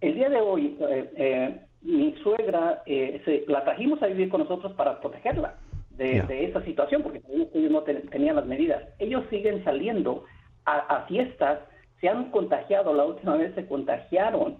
[0.00, 5.00] el día de hoy, eh, mi suegra, se, la trajimos a vivir con nosotros para
[5.00, 5.56] protegerla
[5.90, 7.20] de, de esa situación, porque
[7.54, 8.82] ellos no tenían las medidas.
[8.98, 10.24] Ellos siguen saliendo
[10.64, 11.60] a, fiestas,
[12.00, 14.58] se han contagiado, la última vez se contagiaron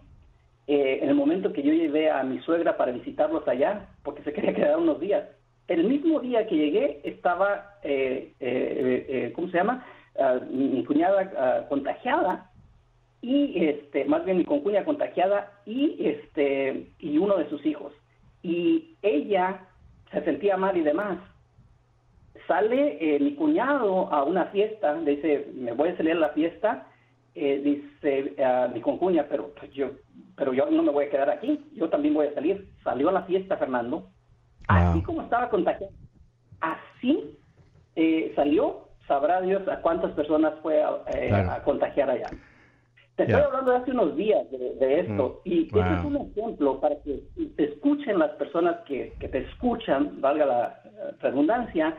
[0.66, 4.32] eh, en el momento que yo llevé a mi suegra para visitarlos allá, porque se
[4.32, 5.24] quería quedar unos días.
[5.68, 9.84] El mismo día que llegué estaba, eh, eh, ¿cómo se llama?
[10.18, 12.50] Ah, mi, cuñada ah, contagiada
[13.22, 17.92] y este, más bien mi concuña contagiada y este y uno de sus hijos.
[18.42, 19.66] Y ella
[20.10, 21.18] se sentía mal y demás
[22.46, 26.86] sale eh, mi cuñado a una fiesta, dice, me voy a salir a la fiesta,
[27.34, 29.90] eh, dice a mi concuña, pero pues yo,
[30.36, 32.68] pero yo no me voy a quedar aquí, yo también voy a salir.
[32.82, 34.08] Salió a la fiesta Fernando,
[34.68, 35.92] así como estaba contagiado,
[36.60, 37.36] así
[37.96, 42.30] eh, salió, sabrá Dios a cuántas personas fue a contagiar allá.
[43.16, 45.48] Te estoy hablando de hace unos días de, esto mm.
[45.48, 45.82] y wow.
[45.82, 47.22] este es un ejemplo para que
[47.56, 50.82] te escuchen las personas que, que te escuchan, valga la
[51.20, 51.96] redundancia,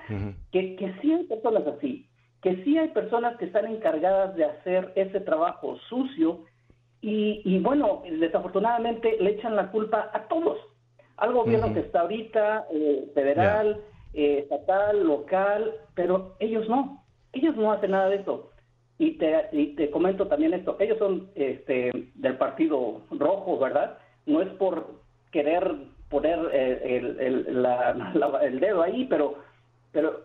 [0.52, 2.08] que, que sí hay personas así,
[2.42, 6.46] que sí hay personas que están encargadas de hacer ese trabajo sucio
[7.00, 10.58] y, y bueno, desafortunadamente le echan la culpa a todos,
[11.18, 13.82] al gobierno que está ahorita, eh, federal,
[14.14, 18.50] eh, estatal, local, pero ellos no, ellos no hacen nada de eso.
[19.00, 23.98] Y te, y te comento también esto, ellos son este, del Partido Rojo, ¿verdad?
[24.26, 25.76] No es por querer
[26.10, 27.66] poner eh, el, el,
[28.42, 29.40] el, dedo ahí, pero,
[29.92, 30.22] pero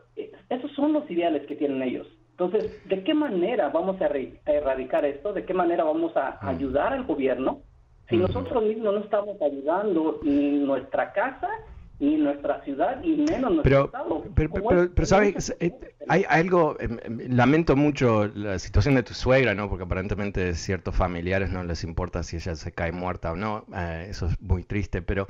[0.50, 2.06] esos son los ideales que tienen ellos.
[2.32, 4.06] Entonces, ¿de qué manera vamos a,
[4.46, 5.32] erradicar esto?
[5.32, 7.62] ¿De qué manera vamos a ayudar al gobierno?
[8.08, 11.48] Si nosotros mismos no estamos ayudando ni nuestra casa
[12.00, 14.24] ni nuestra ciudad y menos nuestro pero, estado.
[14.34, 15.72] Pero, pero, pero, sabes, eh,
[16.08, 19.68] hay, algo, em, em, lamento mucho la situación de tu suegra, ¿no?
[19.68, 24.06] Porque aparentemente ciertos familiares no les importa si ella se cae muerta o no, eh,
[24.10, 25.26] eso es muy triste, pero,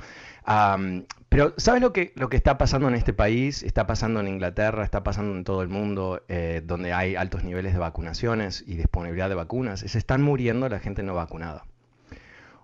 [1.29, 3.63] pero ¿sabes lo que, lo que está pasando en este país?
[3.63, 7.73] Está pasando en Inglaterra, está pasando en todo el mundo, eh, donde hay altos niveles
[7.73, 11.63] de vacunaciones y disponibilidad de vacunas, se están muriendo la gente no vacunada.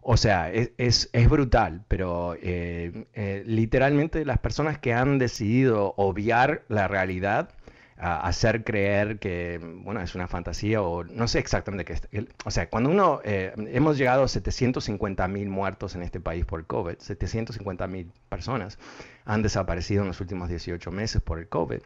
[0.08, 6.64] O sea, es, es, brutal, pero eh, eh, literalmente las personas que han decidido obviar
[6.68, 7.50] la realidad,
[7.98, 12.28] hacer creer que, bueno, es una fantasía o no sé exactamente qué es.
[12.46, 16.64] O sea, cuando uno, eh, hemos llegado a 750 mil muertos en este país por
[16.68, 18.78] COVID, 750 mil personas
[19.26, 21.80] han desaparecido en los últimos 18 meses por el COVID.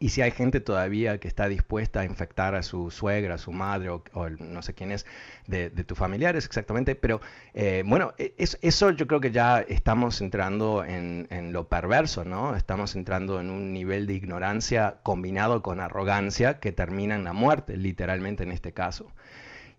[0.00, 3.52] Y si hay gente todavía que está dispuesta a infectar a su suegra, a su
[3.52, 4.02] madre o,
[4.38, 5.06] no sé quién es
[5.46, 7.20] de, tus familiares exactamente, pero
[7.54, 12.54] eh, bueno, e, eso yo creo que ya estamos entrando en, en, lo perverso, ¿no?
[12.54, 17.76] Estamos entrando en un nivel de ignorancia combinado con arrogancia que termina en la muerte,
[17.76, 19.12] literalmente en este caso.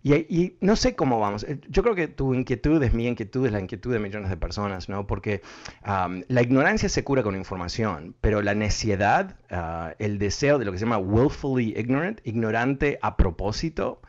[0.02, 1.44] Y, no sé cómo vamos.
[1.44, 4.36] Eh, yo creo que tu inquietud es mi inquietud, es la inquietud de millones de
[4.36, 5.06] personas, ¿no?
[5.06, 5.42] Porque
[5.84, 10.78] la ignorancia se cura con información, pero la necedad, ah, el deseo de lo que
[10.78, 14.00] se llama willfully ignorant, ignorante a propósito,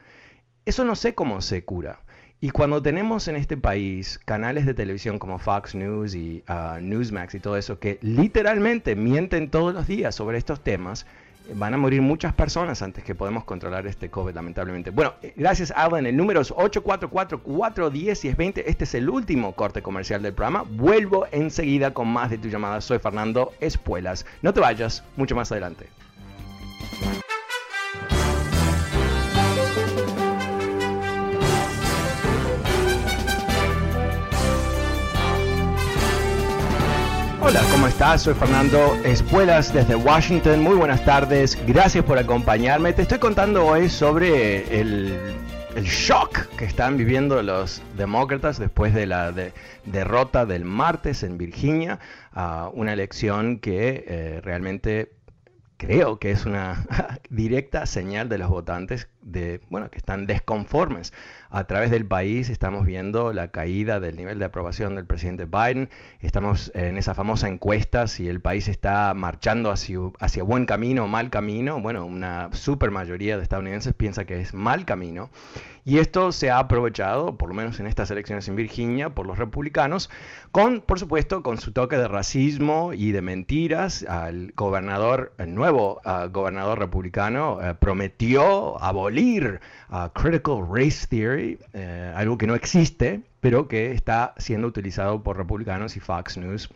[0.66, 2.00] eso no sé cómo se cura.
[2.44, 7.36] Y cuando tenemos en este país canales de televisión como Fox News y uh, Newsmax
[7.36, 11.06] y todo eso, que literalmente mienten todos los días sobre estos temas,
[11.54, 14.92] van a morir muchas personas antes que podemos controlar este COVID, lamentablemente.
[14.92, 16.06] Bueno, eh, gracias Alan.
[16.06, 18.64] El número es 844-410-1020.
[18.66, 20.64] Este es el último corte comercial del programa.
[20.68, 22.82] Vuelvo enseguida con más de tu llamada.
[22.82, 24.26] Soy Fernando Espuelas.
[24.42, 25.88] No te vayas, mucho más adelante.
[37.52, 38.22] Hola, ¿cómo estás?
[38.22, 40.64] Soy Fernando Espuelas desde Washington.
[40.64, 41.60] Muy buenas tardes.
[41.68, 42.94] Gracias por acompañarme.
[42.94, 45.20] Te estoy contando hoy sobre el
[45.76, 49.34] shock que están viviendo los demócratas después de la
[49.84, 52.00] derrota del martes en Virginia,
[52.72, 55.12] una elección que eh, realmente
[55.82, 56.86] creo que es una
[57.30, 61.12] directa señal de los votantes de, bueno, que están desconformes.
[61.54, 65.90] A través del país estamos viendo la caída del nivel de aprobación del presidente Biden.
[66.22, 71.08] Estamos en esa famosa encuesta si el país está marchando hacia, hacia buen camino o
[71.10, 71.82] mal camino.
[71.82, 75.30] Bueno, una super mayoría de estadounidenses piensa que es mal camino.
[75.84, 79.40] Y esto se ha aprovechado, por lo menos en estas elecciones en Virginia, por los
[79.40, 80.10] republicanos,
[80.52, 84.06] con, por supuesto, con su toque de racismo y de mentiras.
[84.08, 89.60] Al gobernador, el nuevo ah, gobernador republicano, eh, prometió abolir
[89.90, 95.38] uh, critical race theory, eh, algo que no existe, pero que está siendo utilizado por
[95.38, 96.70] republicanos y Fox News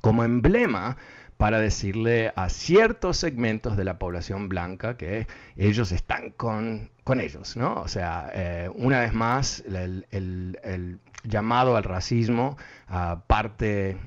[0.00, 0.96] como emblema
[1.36, 5.26] para decirle a ciertos segmentos de la población blanca que
[5.56, 7.74] ellos están con, con ellos, ¿no?
[7.74, 12.56] O sea, eh, una vez más, el, llamado al racismo
[12.88, 13.98] uh, parte,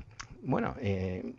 [0.42, 1.34] bueno, eh,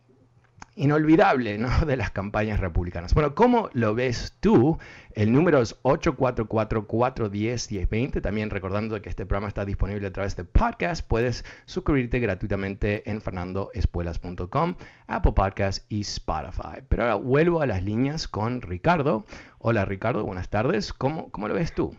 [0.81, 1.69] inolvidable ¿no?
[1.85, 3.13] de las campañas republicanas.
[3.13, 4.79] Bueno, ¿cómo lo ves tú?
[5.13, 8.19] El número es 844-410-1020.
[8.21, 11.07] También recordando que este programa está disponible a través de podcast.
[11.07, 14.75] Puedes suscribirte gratuitamente en fernandoespuelas.com,
[15.07, 16.81] Apple Podcast y Spotify.
[16.89, 19.25] Pero ahora vuelvo a las líneas con Ricardo.
[19.59, 20.93] Hola Ricardo, buenas tardes.
[20.93, 21.95] ¿Cómo, cómo lo ves tú?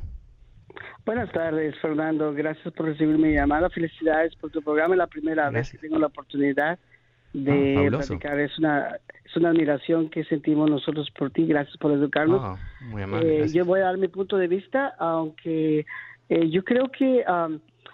[1.07, 2.33] Buenas tardes, Fernando.
[2.33, 3.71] Gracias por recibir mi llamada.
[3.71, 4.95] Felicidades por tu programa.
[4.95, 6.81] Es la primera vez que tengo la oportunidad
[7.33, 8.39] de ah, platicar.
[8.41, 11.47] Es una, es una admiración que sentimos nosotros por ti.
[11.47, 12.41] Gracias por educarnos.
[12.43, 12.59] Ah,
[13.23, 15.87] eh, yo voy a dar mi punto de vista, aunque
[16.29, 17.25] eh, yo creo que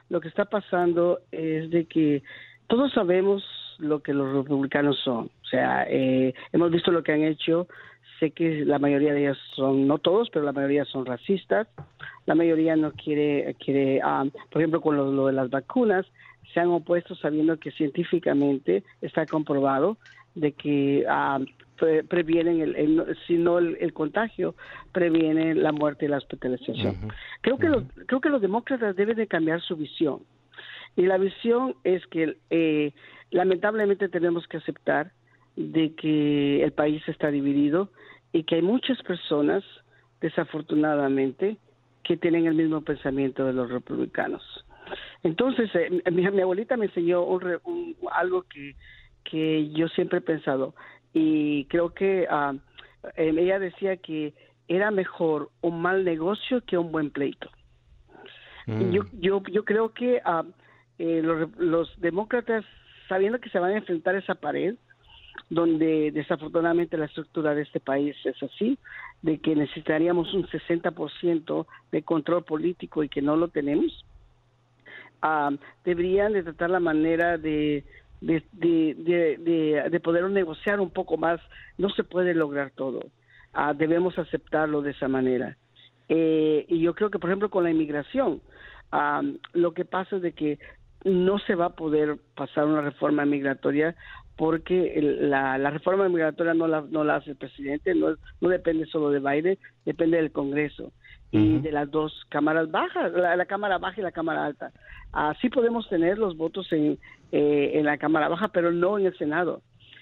[0.08, 2.22] lo que está pasando es de que
[2.66, 3.44] todos sabemos
[3.78, 5.30] lo que los republicanos son.
[5.42, 7.68] O sea, eh, hemos visto lo que han hecho.
[8.18, 11.68] Sé que la mayoría de ellos son, no todos, pero la mayoría son racistas.
[12.26, 14.00] La mayoría no quiere, quiere
[14.50, 16.04] por ejemplo, con lo de las vacunas,
[16.52, 19.98] se han opuesto sabiendo que científicamente está comprobado
[20.34, 21.40] de que ah,
[22.08, 24.54] previenen, el, si no el, contagio,
[24.92, 26.96] previene la muerte y la hospitalización.
[27.40, 30.20] Creo que los, creo que los demócratas deben de cambiar su visión.
[30.96, 32.92] Y la visión es que eh,
[33.30, 35.12] lamentablemente tenemos que aceptar
[35.56, 37.90] de que el país está dividido
[38.32, 39.64] y que hay muchas personas,
[40.20, 41.56] desafortunadamente,
[42.04, 44.42] que tienen el mismo pensamiento de los republicanos.
[45.22, 47.26] Entonces, eh, mi, abuelita me enseñó
[48.12, 48.76] algo que,
[49.24, 50.74] que yo siempre he pensado
[51.12, 52.28] y creo que
[53.16, 54.34] em, ella decía que
[54.68, 57.50] era mejor un mal negocio que un buen pleito.
[58.66, 58.90] Mm.
[58.90, 60.44] Yo, yo, yo creo que ah,
[60.98, 62.64] eh, los, los demócratas,
[63.08, 64.76] sabiendo que se van a enfrentar a esa pared,
[65.50, 68.78] donde desafortunadamente la estructura de este país es así,
[69.22, 74.04] de que necesitaríamos un 60% de control político y que no lo tenemos,
[75.84, 77.84] deberían de tratar la manera de
[78.20, 81.40] de, de, de, poder negociar un poco más.
[81.76, 83.00] No se puede lograr todo.
[83.52, 85.56] Ah, debemos aceptarlo de esa manera.
[86.08, 88.40] Eh, y yo creo que, por ejemplo, con la inmigración,
[89.52, 90.58] lo que pasa es de que
[91.04, 93.94] no se va a poder pasar una reforma migratoria
[94.36, 98.86] porque la, la reforma migratoria no la, no la hace el presidente, no, no depende
[98.86, 100.92] solo de Biden, depende del Congreso
[101.30, 104.72] y de las dos cámaras bajas, la, cámara baja y la cámara alta.
[105.12, 106.98] Así podemos tener los votos en,
[107.32, 109.60] eh, en la cámara baja, pero no en el Senado.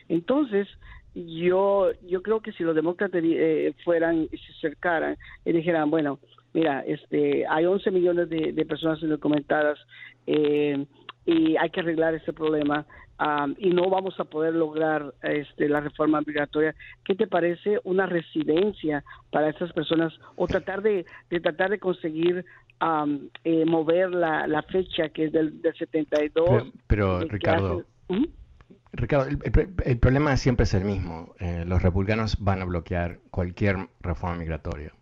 [0.08, 0.68] Entonces,
[1.14, 6.20] yo yo creo que si los demócratas eh, fueran y se acercaran y dijeran, bueno,
[6.52, 9.78] mira, este, hay 11 millones de, de personas indocumentadas
[10.26, 10.86] eh,
[11.24, 12.86] y hay que arreglar este problema
[13.58, 16.74] y no vamos a poder lograr este, la reforma migratoria.
[17.04, 21.06] ¿Qué te parece una residencia para estas personas o tratar de,
[21.42, 22.44] tratar de conseguir
[23.44, 26.72] eh, mover la, la, fecha que es del, del 72?
[26.86, 28.24] Pero, Ricardo, ¿Mm?
[28.92, 31.34] Ricardo, el, problema siempre es el mismo.
[31.38, 34.92] Eh, los republicanos van a bloquear cualquier reforma migratoria.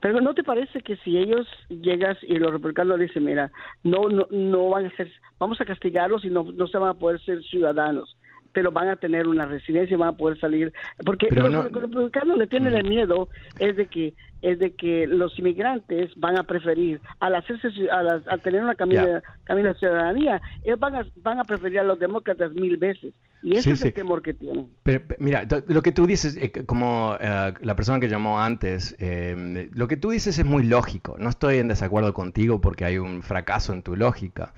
[0.00, 3.50] Pero ¿no te parece que si ellos llegas y los republicanos dicen, mira,
[3.82, 6.94] no, no, no van a ser, vamos a castigarlos y no, no se van a
[6.94, 8.16] poder ser ciudadanos?
[8.54, 10.72] pero van a tener una residencia, van a poder salir,
[11.04, 13.28] porque los, no, los, republicanos le tienen el miedo
[13.58, 18.62] es de que es de que los inmigrantes van a preferir, al hacerse, al, tener
[18.62, 22.76] una camina, camina de ciudadanía, ellos van a, van a preferir a los demócratas mil
[22.76, 23.14] veces.
[23.44, 24.68] Y ese es el temor que tienen.
[24.82, 29.68] Pero, mira, lo que tú dices, eh, como eh, la persona que llamó antes, eh,
[29.72, 31.16] lo que tú dices es muy lógico.
[31.18, 34.54] No estoy en desacuerdo contigo porque hay un fracaso en tu lógica.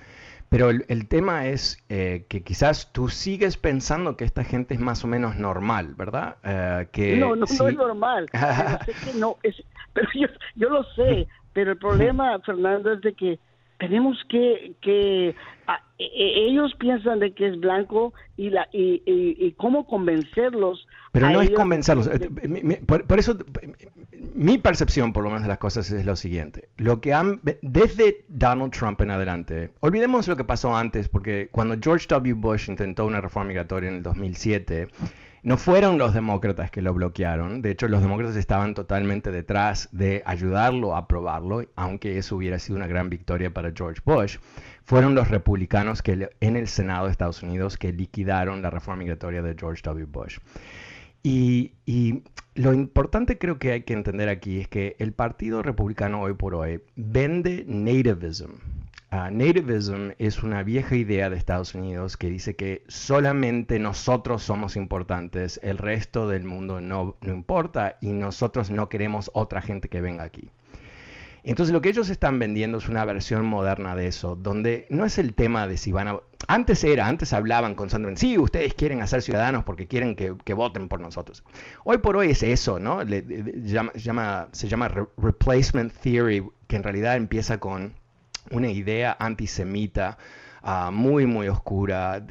[0.48, 5.02] Pero el, tema es eh, que quizás tú sigues pensando que esta gente es más
[5.02, 6.36] o menos normal, ¿verdad?
[6.44, 8.26] Eh, que no, no, no es normal.
[9.16, 9.56] no, es,
[9.92, 13.40] pero yo, yo lo sé, pero el problema, Fernando, es de que
[13.78, 15.34] tenemos que, que
[15.98, 21.30] e, e, ellos piensan de que es blanco y la y, y, cómo convencerlos pero
[21.30, 22.08] no es convencerlos.
[22.08, 23.36] eh, por, eso
[24.34, 26.68] mi percepción por lo menos de las cosas es lo siguiente.
[26.76, 31.76] Lo que han desde Donald Trump en adelante olvidemos lo que pasó antes porque cuando
[31.80, 32.34] George W.
[32.34, 34.88] Bush intentó una reforma migratoria en el 2007
[35.46, 40.24] no fueron los demócratas que lo bloquearon, de hecho los demócratas estaban totalmente detrás de
[40.26, 44.38] ayudarlo a aprobarlo, aunque eso hubiera sido una gran victoria para George Bush.
[44.82, 49.40] Fueron los republicanos que en el Senado de Estados Unidos que liquidaron la reforma migratoria
[49.40, 50.06] de George W.
[50.06, 50.38] Bush.
[51.22, 52.24] Y, y,
[52.56, 56.56] lo importante creo que hay que entender aquí es que el Partido Republicano hoy por
[56.56, 58.50] hoy vende nativism,
[59.10, 64.74] Ah, nativism es una vieja idea de Estados Unidos que dice que solamente nosotros somos
[64.74, 70.00] importantes, el resto del mundo no, no importa y nosotros no queremos otra gente que
[70.00, 70.50] venga aquí.
[71.44, 75.16] Entonces lo que ellos están vendiendo es una versión moderna de eso, donde no es
[75.18, 76.20] el tema de si van a...
[76.48, 80.98] Antes era, antes hablaban constantemente, sí, ustedes quieren hacer ciudadanos porque quieren que, voten por
[80.98, 81.44] nosotros.
[81.84, 83.04] Hoy por hoy es eso, ¿no?
[83.04, 87.94] llama, se llama replacement theory, que en realidad empieza con
[88.50, 90.18] una idea antisemita
[90.62, 92.24] ah, muy, muy oscura,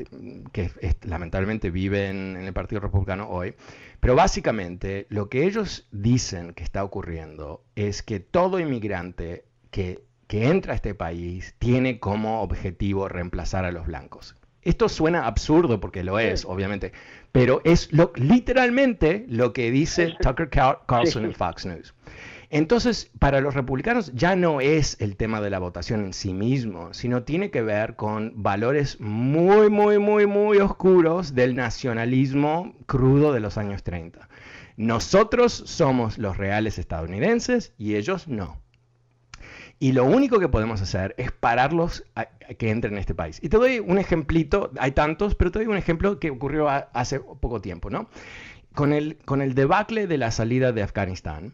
[0.51, 0.71] que
[1.03, 3.55] lamentablemente vive en, el Partido Republicano hoy.
[3.99, 10.49] Pero básicamente lo que ellos dicen que está ocurriendo es que todo inmigrante que, que
[10.49, 14.35] entra a este país tiene como objetivo reemplazar a los blancos.
[14.65, 16.91] Esto suena absurdo porque lo es, obviamente,
[17.31, 21.93] pero es lo, literalmente lo que dice Tucker Carlson en Fox News.
[22.55, 26.93] Entonces, para los republicanos ya no es el tema de la votación en sí mismo,
[26.93, 33.41] sino tiene que ver con valores muy, muy, muy, muy oscuros del nacionalismo crudo de
[33.41, 34.29] los años 30.
[34.77, 38.61] Nosotros somos los reales estadounidenses y ellos no.
[39.77, 42.27] Y lo único que podemos hacer es pararlos a,
[42.57, 43.37] que entren en este país.
[43.43, 47.19] Y te doy un ejemplito, hay tantos, pero te doy un ejemplo que ocurrió hace
[47.19, 48.07] poco tiempo, ¿no?
[48.73, 51.51] Con el, con el debacle de la salida de Afganistán,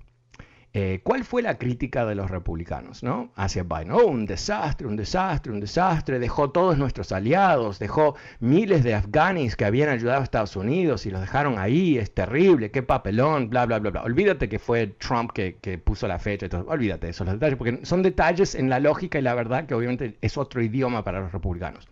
[0.73, 3.31] eh, ¿Cuál fue la crítica de los republicanos ¿no?
[3.35, 3.91] hacia Biden?
[3.91, 6.17] Oh, un desastre, un desastre, un desastre.
[6.17, 11.11] Dejó todos nuestros aliados, dejó miles de afganis que habían ayudado a Estados Unidos y
[11.11, 11.97] los dejaron ahí.
[11.97, 14.03] Es terrible, qué papelón, bla, bla, bla, bla.
[14.03, 16.65] Olvídate que fue Trump que, puso la fecha todo.
[16.67, 20.17] Olvídate de esos detalles, porque son detalles en la lógica y la verdad que obviamente
[20.21, 21.85] es otro idioma para los republicanos.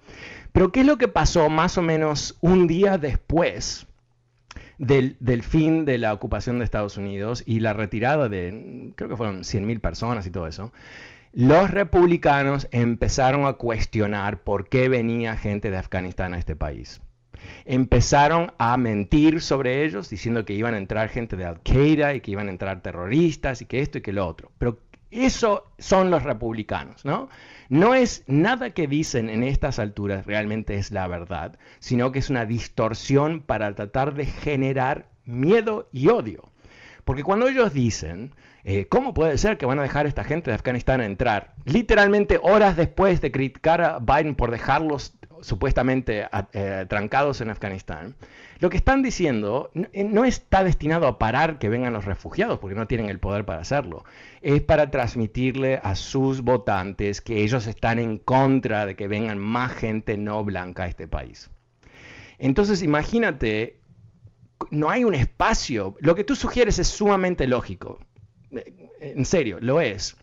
[0.54, 3.89] Pero ¿qué es lo que pasó más o menos un día después?
[4.80, 9.42] Del, fin de la ocupación de Estados Unidos y la retirada de, creo que fueron
[9.42, 10.72] 100.000 personas y todo eso,
[11.32, 17.02] los republicanos empezaron a cuestionar por qué venía gente de Afganistán a este país.
[17.66, 22.32] Empezaron a mentir sobre ellos, diciendo que iban a entrar gente de Al-Qaeda y que
[22.32, 24.52] iban a entrar terroristas y que esto y que lo otro.
[24.58, 24.80] Pero
[25.12, 27.30] eso son los republicanos, ¿no?
[27.70, 32.30] No es nada que dicen en estas alturas realmente es la verdad, sino que es
[32.30, 36.50] una distorsión para tratar de generar miedo y odio.
[37.06, 38.34] Porque cuando ellos dicen,
[38.64, 41.54] eh, ¿cómo puede ser que van a dejar a esta gente de Afganistán entrar?
[41.66, 48.16] Literalmente horas después de criticar a Biden por dejarlos supuestamente eh, trancados en Afganistán,
[48.60, 52.76] lo que están diciendo eh, no, está destinado a parar que vengan los refugiados, porque
[52.76, 54.04] no tienen el poder para hacerlo.
[54.42, 59.72] Es para transmitirle a sus votantes que ellos están en contra de que vengan más
[59.74, 61.50] gente no blanca a este país.
[62.38, 63.80] Entonces, imagínate,
[64.72, 65.96] no hay un espacio.
[66.00, 68.00] Lo que tú sugieres es sumamente lógico.
[68.52, 70.18] Eh, en serio, lo es.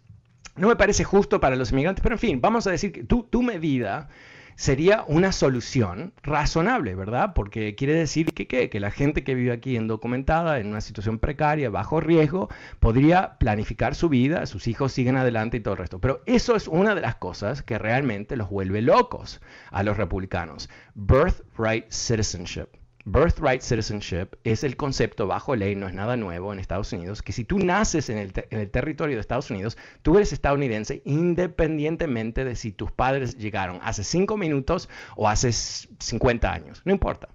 [0.57, 3.25] No me parece justo para los inmigrantes, pero en fin, vamos a decir que tu,
[3.25, 4.09] tu medida
[4.57, 7.33] sería una solución razonable, ¿verdad?
[7.35, 11.71] Porque quiere decir que, que la gente que vive aquí indocumentada, en una situación precaria,
[11.71, 12.49] bajo riesgo,
[12.81, 16.01] podría planificar su vida, sus hijos siguen adelante y todo el resto.
[16.01, 19.41] Pero eso es una de las cosas que realmente los vuelve locos
[19.71, 20.69] a los republicanos.
[20.95, 22.86] Birthright citizenship.
[23.09, 27.31] Birthright citizenship es el concepto bajo ley, no es nada nuevo en Estados Unidos, que
[27.31, 32.45] si tú naces en el, en el, territorio de Estados Unidos, tú eres estadounidense independientemente
[32.45, 37.29] de si tus padres llegaron hace cinco minutos o hace 50 años, no importa.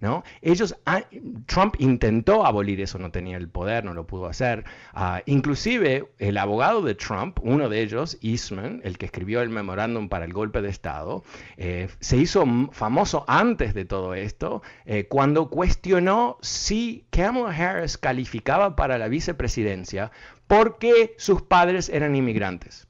[0.00, 0.24] ¿No?
[0.42, 1.02] Ellos, ah,
[1.46, 4.64] Trump intentó abolir eso, no tenía el poder, no lo pudo hacer.
[4.92, 10.08] Ah, inclusive el abogado de Trump, uno de ellos, Eastman, el que escribió el memorándum
[10.08, 11.22] para el golpe de Estado,
[11.56, 18.76] eh, se hizo famoso antes de todo esto, eh, cuando cuestionó si Kamala Harris calificaba
[18.76, 20.10] para la vicepresidencia
[20.46, 22.89] porque sus padres eran inmigrantes.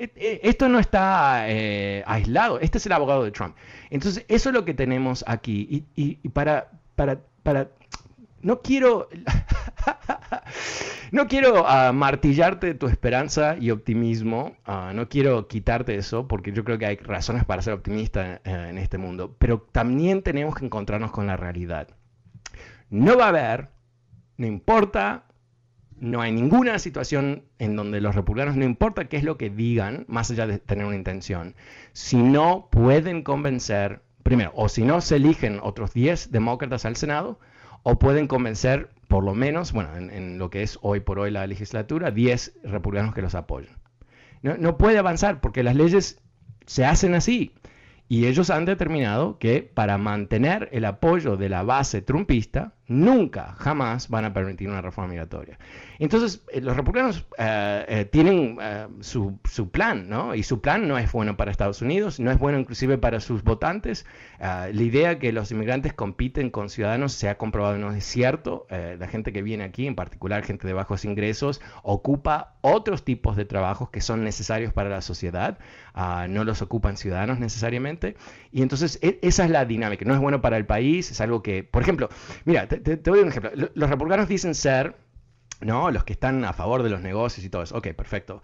[0.00, 3.54] E, e, esto no está eh, aislado, este es el abogado de Trump.
[3.90, 5.84] Entonces, eso es lo que tenemos aquí.
[5.94, 7.68] Y, para, para, para,
[8.40, 9.10] no quiero,
[11.12, 16.64] no quiero uh, martillarte tu esperanza y optimismo, uh, no quiero quitarte eso, porque yo
[16.64, 20.64] creo que hay razones para ser optimista uh, en este mundo, pero también tenemos que
[20.64, 21.88] encontrarnos con la realidad.
[22.88, 23.68] No va a haber,
[24.38, 25.24] no importa
[26.00, 30.06] no hay ninguna situación en donde los republicanos, no importa qué es lo que digan,
[30.08, 31.54] más allá de tener una intención,
[31.92, 37.38] si no pueden convencer, primero, o si no se eligen otros 10 demócratas al Senado,
[37.82, 41.46] o pueden convencer por lo menos, bueno, en, lo que es hoy por hoy la
[41.46, 43.76] legislatura, 10 republicanos que los apoyen.
[44.42, 46.22] No, no puede avanzar porque las leyes
[46.66, 47.52] se hacen así.
[48.08, 54.08] Y ellos han determinado que para mantener el apoyo de la base trumpista, nunca, jamás
[54.08, 55.58] van a permitir una reforma migratoria.
[56.00, 58.58] Entonces, eh, los republicanos eh, eh, tienen
[59.00, 60.34] su, su, plan, ¿no?
[60.34, 63.44] Y su plan no es bueno para Estados Unidos, no es bueno inclusive para sus
[63.44, 64.06] votantes.
[64.40, 68.66] la idea que los inmigrantes compiten con ciudadanos se ha comprobado no es cierto.
[68.70, 73.44] la gente que viene aquí, en particular gente de bajos ingresos, ocupa otros tipos de
[73.44, 75.58] trabajos que son necesarios para la sociedad,
[75.94, 78.16] ah, no los ocupan ciudadanos necesariamente.
[78.52, 80.04] Y entonces, e, esa es la dinámica.
[80.04, 82.08] No es bueno para el país, es algo que, por ejemplo,
[82.44, 83.50] mira, te, te, doy un ejemplo.
[83.74, 84.96] Los republicanos dicen ser,
[85.60, 85.90] ¿no?
[85.90, 87.76] Los que están a favor de los negocios y todo eso.
[87.76, 88.42] Ok, perfecto.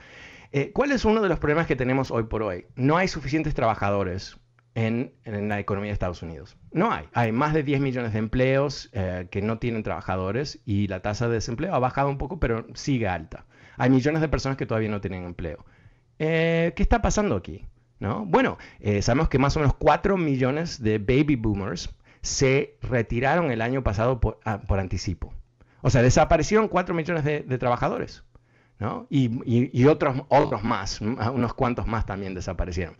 [0.52, 2.66] Eh, ¿Cuál es uno de los problemas que tenemos hoy por hoy?
[2.76, 4.38] No hay suficientes trabajadores
[4.74, 6.56] en, la economía de Estados Unidos.
[6.72, 7.06] No hay.
[7.12, 11.28] Hay más de 10 millones de empleos eh, que no tienen trabajadores y la tasa
[11.28, 13.46] de desempleo ha bajado un poco, pero sigue alta.
[13.76, 15.64] Hay millones de personas que todavía no tienen empleo.
[16.18, 17.66] Eh, ¿Qué está pasando aquí?
[17.98, 18.26] ¿No?
[18.26, 18.58] Bueno,
[19.00, 21.95] sabemos que más o menos 4 millones de baby boomers
[22.26, 25.32] se retiraron el año pasado ah, por, anticipo.
[25.80, 28.24] O sea, desaparecieron 4 millones de, trabajadores.
[28.78, 29.06] ¿no?
[29.08, 32.96] Y, otros, otros más, unos cuantos más también desaparecieron.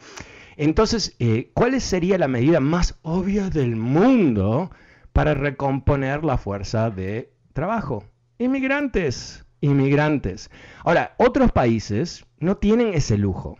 [0.56, 4.70] Entonces, eh, ¿cuál sería la medida más obvia del mundo
[5.12, 8.04] para recomponer la fuerza de trabajo?
[8.38, 10.50] Inmigrantes, inmigrantes.
[10.84, 13.58] Ahora, otros países no tienen ese lujo.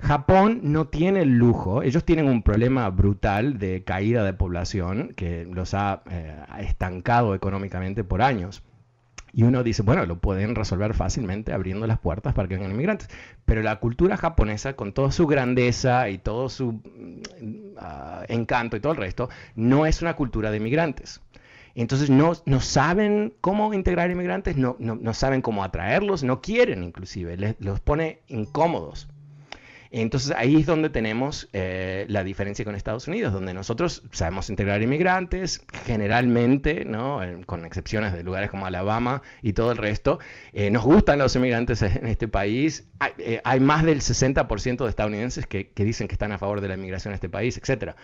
[0.00, 5.44] Japón no tiene el lujo, ellos tienen un problema brutal de caída de población que
[5.44, 8.62] los ha eh, estancado económicamente por años.
[9.32, 13.08] Y uno dice, bueno, lo pueden resolver fácilmente abriendo las puertas para que vengan inmigrantes.
[13.44, 18.80] Pero la cultura japonesa, con toda su grandeza y todo su mm, ah, encanto y
[18.80, 21.20] todo el resto, no es una cultura de inmigrantes.
[21.74, 26.82] Entonces no, no saben cómo integrar inmigrantes, no, no, no, saben cómo atraerlos, no quieren
[26.82, 29.08] inclusive, les, los pone incómodos.
[29.90, 34.82] Entonces ahí es donde tenemos eh, la diferencia con Estados Unidos, donde nosotros sabemos integrar
[34.82, 37.20] inmigrantes, generalmente, ¿no?
[37.46, 40.18] con excepciones de lugares como Alabama y todo el resto,
[40.52, 42.86] eh, nos gustan los inmigrantes en este país.
[42.98, 46.74] Hay, eh, más del 60% de estadounidenses que, dicen que están a favor de la
[46.74, 47.96] inmigración a este país, etcétera.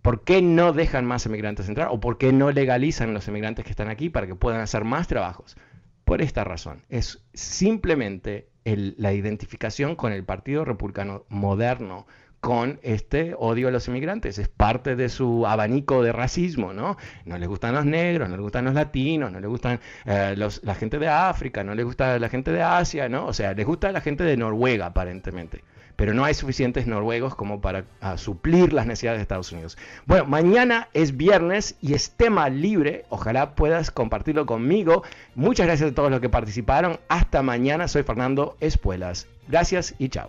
[0.00, 1.88] ¿Por qué no dejan más inmigrantes entrar?
[1.90, 5.08] ¿O por qué no legalizan los inmigrantes que están aquí para que puedan hacer más
[5.08, 5.56] trabajos?
[6.04, 6.84] Por esta razón.
[6.88, 12.06] Es simplemente la identificación con el Partido Republicano moderno,
[12.40, 14.38] con este odio a los inmigrantes.
[14.38, 16.96] Es parte de su abanico de racismo, ¿no?
[17.24, 20.74] No les gustan los negros, no les gustan los latinos, no les gustan eh, la
[20.74, 23.26] gente de África, no les gusta la gente de Asia, ¿no?
[23.26, 25.62] O sea, les gusta la gente de Noruega, aparentemente
[25.96, 27.84] pero no hay suficientes noruegos como para
[28.16, 29.76] suplir las necesidades de Estados Unidos.
[30.04, 33.04] Bueno, mañana es viernes y es tema libre.
[33.08, 35.02] Ojalá puedas compartirlo conmigo.
[35.34, 36.98] Muchas gracias a todos los que participaron.
[37.08, 37.88] Hasta mañana.
[37.88, 39.26] Soy Fernando Espuelas.
[39.48, 40.28] Gracias y chao.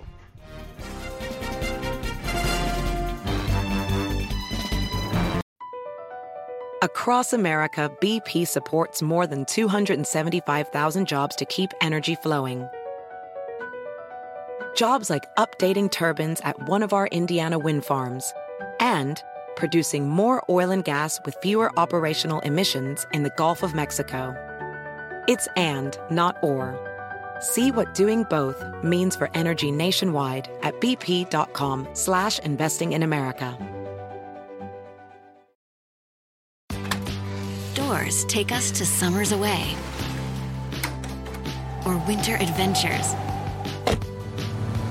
[6.84, 12.68] Across America, BP supports more than 275,000 jobs to keep energy flowing.
[14.78, 18.32] Jobs like updating turbines at one of our Indiana wind farms
[18.80, 19.24] and
[19.56, 24.36] producing more oil and gas with fewer operational emissions in the Gulf of Mexico.
[25.28, 26.78] It's and, not or.
[27.40, 33.58] See what doing both means for energy nationwide at bp.com slash investing in America.
[37.74, 39.76] Doors take us to summers away
[41.84, 43.16] or winter adventures